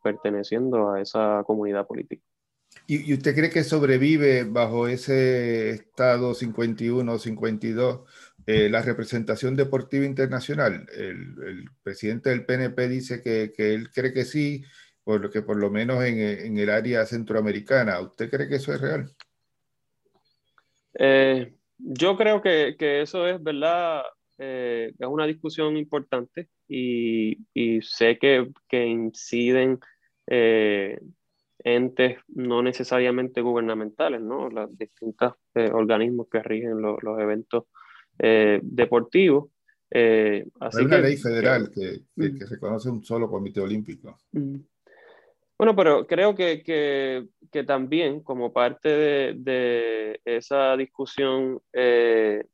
perteneciendo 0.02 0.90
a 0.90 1.00
esa 1.00 1.42
comunidad 1.46 1.86
política. 1.86 2.22
¿Y, 2.86 3.12
usted 3.14 3.34
cree 3.34 3.50
que 3.50 3.62
sobrevive 3.62 4.44
bajo 4.44 4.88
ese 4.88 5.70
estado 5.70 6.34
51 6.34 7.18
52 7.18 8.00
la 8.46 8.82
representación 8.82 9.56
deportiva 9.56 10.04
internacional? 10.04 10.86
El, 10.92 11.64
presidente 11.82 12.30
del 12.30 12.44
PNP 12.44 12.88
dice 12.88 13.22
que, 13.22 13.52
él 13.56 13.90
cree 13.90 14.12
que 14.12 14.24
sí, 14.24 14.62
por 15.04 15.20
lo 15.20 15.30
que 15.30 15.42
por 15.42 15.56
lo 15.56 15.70
menos 15.70 16.04
en, 16.04 16.58
el 16.58 16.70
área 16.70 17.06
centroamericana. 17.06 18.00
¿Usted 18.00 18.30
cree 18.30 18.48
que 18.48 18.56
eso 18.56 18.72
es 18.72 18.80
real? 18.80 19.10
Eh, 20.98 21.54
yo 21.78 22.16
creo 22.16 22.42
que, 22.42 22.76
eso 22.78 23.26
es, 23.26 23.42
¿verdad? 23.42 24.02
Eh, 24.38 24.92
es 24.98 25.06
una 25.06 25.26
discusión 25.26 25.76
importante 25.76 26.48
y, 26.68 27.36
sé 27.82 28.18
que, 28.18 28.50
inciden 28.86 29.80
eh, 30.26 31.00
entes 31.58 32.18
no 32.28 32.62
necesariamente 32.62 33.40
gubernamentales, 33.40 34.20
¿no? 34.20 34.48
Los 34.50 34.76
distintos 34.78 35.34
eh, 35.54 35.70
organismos 35.72 36.28
que 36.30 36.42
rigen 36.42 36.80
los 36.80 37.18
eventos 37.18 37.64
deportivos. 38.62 39.50
así 39.90 40.78
Hay 40.78 40.84
una 40.84 40.98
ley 40.98 41.16
federal 41.16 41.70
que, 41.72 42.02
que, 42.16 42.34
que, 42.34 42.46
reconoce 42.46 42.90
un 42.90 43.04
solo 43.04 43.28
comité 43.30 43.60
olímpico. 43.60 44.18
Mm. 44.32 44.56
Bueno, 45.60 45.76
pero 45.76 46.06
creo 46.06 46.34
que, 46.34 46.62
que, 46.62 47.26
que 47.52 47.64
también 47.64 48.22
como 48.22 48.50
parte 48.50 48.88
de, 48.88 49.34
de 49.36 50.20
esa 50.24 50.74
discusión 50.74 51.60
eh, 51.74 52.44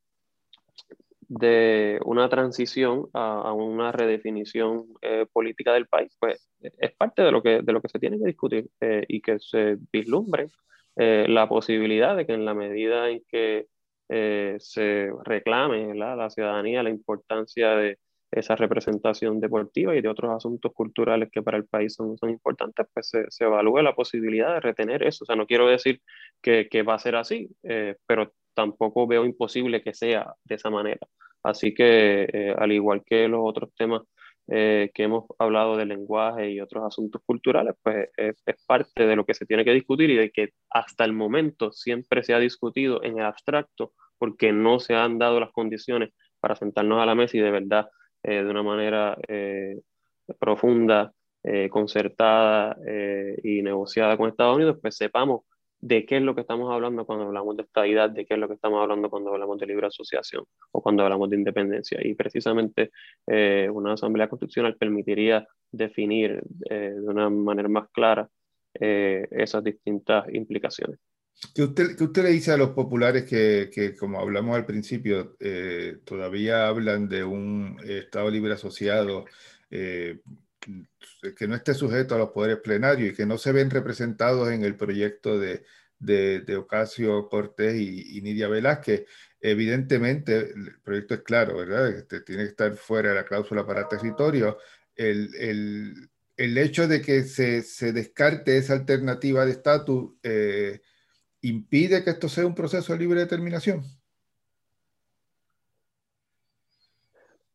de 1.28 2.00
una 2.04 2.28
transición 2.28 3.08
a, 3.12 3.42
a 3.42 3.52
una 3.52 3.92
redefinición 3.92 4.86
eh, 5.02 5.24
política 5.32 5.72
del 5.72 5.86
país, 5.86 6.16
pues 6.18 6.50
es 6.58 6.96
parte 6.96 7.22
de 7.22 7.30
lo 7.30 7.44
que, 7.44 7.62
de 7.62 7.72
lo 7.72 7.80
que 7.80 7.90
se 7.90 8.00
tiene 8.00 8.18
que 8.18 8.26
discutir 8.26 8.68
eh, 8.80 9.04
y 9.06 9.20
que 9.20 9.38
se 9.38 9.76
vislumbre 9.92 10.48
la 10.96 11.48
posibilidad 11.48 12.16
de 12.16 12.26
que 12.26 12.32
en 12.32 12.44
la 12.44 12.54
medida 12.54 13.08
en 13.08 13.22
que 13.28 13.68
se 14.08 15.10
reclame 15.24 15.94
la 15.94 16.30
ciudadanía 16.30 16.82
la 16.82 16.90
importancia 16.90 17.70
de, 17.70 17.98
esa 18.30 18.56
representación 18.56 19.40
deportiva 19.40 19.94
y 19.94 20.02
de 20.02 20.08
otros 20.08 20.32
asuntos 20.32 20.72
culturales 20.72 21.30
que 21.30 21.42
para 21.42 21.56
el 21.56 21.64
país 21.66 21.94
son, 21.94 22.18
son 22.18 22.30
importantes, 22.30 22.86
pues 22.92 23.08
se, 23.08 23.24
se, 23.30 23.44
evalúe 23.44 23.82
la 23.82 23.94
posibilidad 23.94 24.54
de 24.54 24.60
retener 24.60 25.02
eso. 25.02 25.24
O 25.24 25.26
sea, 25.26 25.36
no 25.36 25.46
quiero 25.46 25.66
decir 25.68 26.02
que, 26.42 26.68
que 26.68 26.82
va 26.82 26.94
a 26.94 26.98
ser 26.98 27.16
así, 27.16 27.48
eh, 27.62 27.96
pero 28.06 28.32
tampoco 28.54 29.06
veo 29.06 29.24
imposible 29.24 29.82
que 29.82 29.94
sea 29.94 30.34
de 30.44 30.54
esa 30.56 30.70
manera. 30.70 31.06
Así 31.42 31.72
que, 31.74 32.28
eh, 32.32 32.54
al 32.58 32.72
igual 32.72 33.04
que 33.04 33.28
los 33.28 33.40
otros 33.42 33.70
temas 33.74 34.02
eh, 34.48 34.90
que 34.94 35.04
hemos 35.04 35.24
hablado 35.38 35.76
del 35.76 35.88
lenguaje 35.88 36.50
y 36.50 36.60
otros 36.60 36.84
asuntos 36.84 37.22
culturales, 37.24 37.74
pues 37.82 38.08
es, 38.16 38.42
es, 38.46 38.64
parte 38.66 39.06
de 39.06 39.16
lo 39.16 39.24
que 39.24 39.34
se 39.34 39.46
tiene 39.46 39.64
que 39.64 39.72
discutir 39.72 40.10
y 40.10 40.16
de 40.16 40.30
que 40.30 40.50
hasta 40.70 41.04
el 41.04 41.12
momento 41.12 41.72
siempre 41.72 42.22
se 42.22 42.34
ha 42.34 42.38
discutido 42.38 43.02
en 43.02 43.18
el 43.18 43.24
abstracto 43.24 43.92
porque 44.18 44.52
no 44.52 44.80
se 44.80 44.94
han 44.94 45.18
dado 45.18 45.40
las 45.40 45.52
condiciones 45.52 46.10
para 46.40 46.56
sentarnos 46.56 47.02
a 47.02 47.06
la 47.06 47.14
mesa 47.14 47.36
y 47.36 47.40
de 47.40 47.50
verdad 47.50 47.88
eh, 48.22 48.42
de 48.42 48.50
una 48.50 48.62
manera 48.62 49.16
eh, 49.28 49.80
profunda, 50.38 51.12
eh, 51.42 51.68
concertada 51.70 52.76
y 53.42 53.62
negociada 53.62 54.16
con 54.16 54.28
Estados 54.28 54.56
Unidos, 54.56 54.78
pues 54.82 54.96
sepamos 54.96 55.42
de 55.80 56.06
qué 56.06 56.16
es 56.16 56.22
lo 56.22 56.34
que 56.34 56.40
estamos 56.40 56.72
hablando 56.72 57.04
cuando 57.06 57.26
hablamos 57.26 57.56
de 57.56 57.62
estabilidad, 57.62 58.10
de 58.10 58.26
qué 58.26 58.34
es 58.34 58.40
lo 58.40 58.48
que 58.48 58.54
estamos 58.54 58.82
hablando 58.82 59.10
cuando 59.10 59.32
hablamos 59.32 59.58
de 59.58 59.66
libre 59.66 59.86
asociación 59.86 60.44
o 60.72 60.82
cuando 60.82 61.02
hablamos 61.02 61.30
de 61.30 61.36
independencia. 61.36 61.98
Y 62.02 62.14
precisamente 62.14 62.90
una 63.70 63.92
asamblea 63.92 64.28
constitucional 64.28 64.76
permitiría 64.76 65.46
definir 65.70 66.42
de 66.46 67.00
una 67.00 67.30
manera 67.30 67.68
más 67.68 67.88
clara 67.90 68.28
esas 68.72 69.62
distintas 69.62 70.26
implicaciones. 70.32 70.98
¿Qué 71.54 71.64
usted, 71.64 72.00
usted 72.00 72.22
le 72.22 72.30
dice 72.30 72.52
a 72.52 72.56
los 72.56 72.70
populares 72.70 73.24
que, 73.24 73.68
que 73.72 73.94
como 73.94 74.20
hablamos 74.20 74.56
al 74.56 74.64
principio, 74.64 75.36
eh, 75.38 75.98
todavía 76.04 76.66
hablan 76.66 77.08
de 77.08 77.24
un 77.24 77.78
Estado 77.84 78.30
libre 78.30 78.54
asociado 78.54 79.26
eh, 79.70 80.20
que 81.36 81.48
no 81.48 81.54
esté 81.54 81.74
sujeto 81.74 82.14
a 82.14 82.18
los 82.18 82.30
poderes 82.30 82.58
plenarios 82.58 83.10
y 83.10 83.14
que 83.14 83.26
no 83.26 83.38
se 83.38 83.52
ven 83.52 83.70
representados 83.70 84.50
en 84.50 84.62
el 84.62 84.76
proyecto 84.76 85.38
de, 85.38 85.64
de, 85.98 86.40
de 86.40 86.56
Ocasio 86.56 87.28
Cortés 87.28 87.76
y, 87.76 88.20
Nidia 88.22 88.48
Velázquez? 88.48 89.06
Evidentemente, 89.40 90.38
el 90.38 90.80
proyecto 90.82 91.14
es 91.14 91.20
claro, 91.20 91.58
¿verdad? 91.58 91.90
Este, 91.90 92.20
tiene 92.20 92.44
que 92.44 92.50
estar 92.50 92.74
fuera 92.76 93.10
de 93.10 93.14
la 93.16 93.24
cláusula 93.24 93.66
para 93.66 93.88
territorio. 93.88 94.58
El, 94.94 95.34
el, 95.36 96.10
el 96.36 96.58
hecho 96.58 96.88
de 96.88 97.00
que 97.00 97.22
se, 97.22 97.62
se, 97.62 97.92
descarte 97.92 98.58
esa 98.58 98.74
alternativa 98.74 99.44
de 99.44 99.52
estatus 99.52 100.12
eh, 100.22 100.80
impide 101.42 102.02
que 102.02 102.10
esto 102.10 102.28
sea 102.28 102.46
un 102.46 102.54
proceso 102.54 102.92
de 102.92 102.98
libre 102.98 103.20
determinación? 103.20 103.82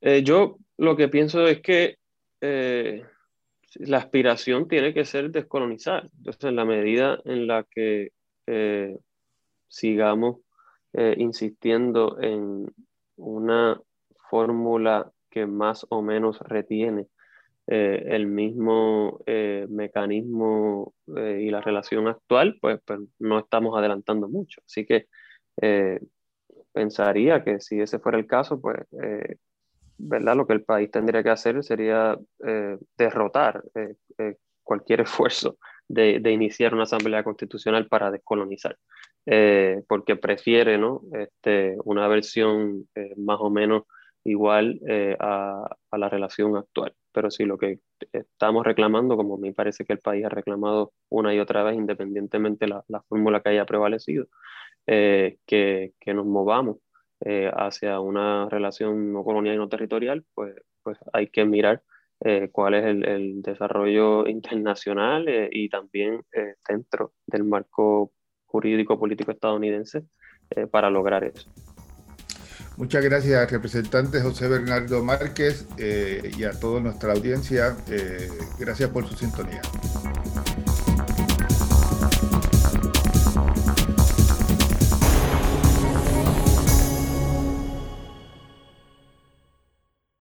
Eh, 0.02 0.24
yo 0.24 0.58
lo 0.78 0.95
que 0.95 1.08
pienso 1.08 1.45
es 1.47 1.62
que 1.62 1.97
eh, 2.41 3.06
la 3.75 3.97
aspiración 3.97 4.67
tiene 4.67 4.93
que 4.93 5.06
ser 5.06 5.32
descolonizar. 5.32 6.10
Entonces, 6.17 6.43
en 6.43 6.56
la 6.56 6.65
medida 6.65 7.19
en 7.25 7.47
la 7.47 7.63
que 7.63 8.12
eh, 8.47 8.97
sigamos 9.67 10.38
insistiendo 11.15 12.19
en 12.19 12.67
una 13.15 13.80
fórmula 14.30 15.10
que 15.30 15.45
más 15.45 15.88
o 15.89 16.01
menos 16.01 16.39
retiene 16.39 17.08
eh, 17.67 18.04
el 18.08 18.27
mismo 18.27 19.21
eh, 19.25 19.65
mecanismo 19.69 20.94
eh, 21.15 21.39
y 21.44 21.50
la 21.52 21.62
relación 21.62 22.08
actual, 22.08 22.58
pues, 22.60 22.81
pues, 22.85 23.00
no 23.19 23.39
estamos 23.39 23.77
adelantando 23.77 24.27
mucho. 24.27 24.62
Así 24.65 24.85
que 24.85 25.08
pensaría 26.73 27.44
que 27.44 27.60
si 27.60 27.79
ese 27.79 28.00
fuera 28.00 28.17
el 28.17 28.27
caso, 28.27 28.60
pues, 28.60 28.79
¿verdad? 30.04 30.35
Lo 30.35 30.47
que 30.47 30.54
el 30.54 30.63
país 30.63 30.89
tendría 30.91 31.23
que 31.23 31.29
hacer 31.29 31.63
sería 31.63 32.17
derrotar 32.97 33.63
cualquier 34.63 35.02
esfuerzo 35.02 35.58
de, 35.87 36.19
de, 36.19 36.31
iniciar 36.31 36.73
una 36.73 36.83
asamblea 36.83 37.23
constitucional 37.23 37.87
para 37.87 38.12
descolonizar, 38.12 38.77
porque 39.87 40.15
prefiere 40.15 40.77
¿no? 40.77 41.02
este, 41.13 41.75
una 41.83 42.08
versión 42.08 42.87
más 43.17 43.37
o 43.39 43.49
menos 43.49 43.83
igual 44.23 44.79
a, 45.19 45.77
a 45.91 45.97
la 45.97 46.10
relación 46.10 46.56
actual 46.56 46.93
pero 47.12 47.31
si 47.31 47.45
lo 47.45 47.58
que 47.58 47.79
estamos 48.12 48.65
reclamando, 48.65 49.17
como 49.17 49.37
me 49.37 49.54
parece 49.54 49.85
que 49.85 49.93
el 49.93 49.99
país 49.99 50.25
ha 50.25 50.29
reclamado 50.29 50.93
una 51.10 51.33
y 51.33 51.39
otra 51.39 51.63
vez, 51.63 51.75
independientemente 51.75 52.67
la, 52.67 52.83
la 52.87 53.02
fórmula 53.02 53.41
que 53.41 53.49
haya 53.49 53.65
prevalecido, 53.65 54.27
eh, 54.87 55.37
que, 55.45 55.93
que, 55.99 56.13
nos 56.13 56.25
movamos 56.25 56.77
hacia 57.54 58.00
una 58.00 58.50
relación 58.50 59.13
no 59.13 59.24
colonial 59.24 59.56
y 59.56 59.58
no 59.58 59.69
territorial, 59.69 60.26
pues, 60.34 60.56
pues 60.84 60.98
hay 61.13 61.28
que 61.28 61.46
mirar 61.46 61.84
cuál 62.52 62.76
es 62.76 62.86
el, 62.86 63.08
el 63.08 63.42
desarrollo 63.42 64.28
internacional 64.28 65.26
y 65.52 65.69
también 65.69 66.22
dentro 66.67 67.13
del 67.26 67.44
marco 67.44 68.12
jurídico 68.46 69.00
político 69.00 69.32
estadounidense 69.32 70.04
para 70.72 70.90
lograr 70.90 71.24
eso. 71.24 71.50
Muchas 72.78 73.04
gracias, 73.04 73.52
representante 73.52 74.22
José 74.22 74.48
Bernardo 74.48 75.04
Márquez, 75.04 75.67
y 75.78 76.44
a 76.44 76.52
toda 76.60 76.80
nuestra 76.80 77.13
audiencia. 77.13 77.76
gracias 78.60 78.90
por 78.90 79.08
su 79.08 79.15
sintonía. 79.15 79.62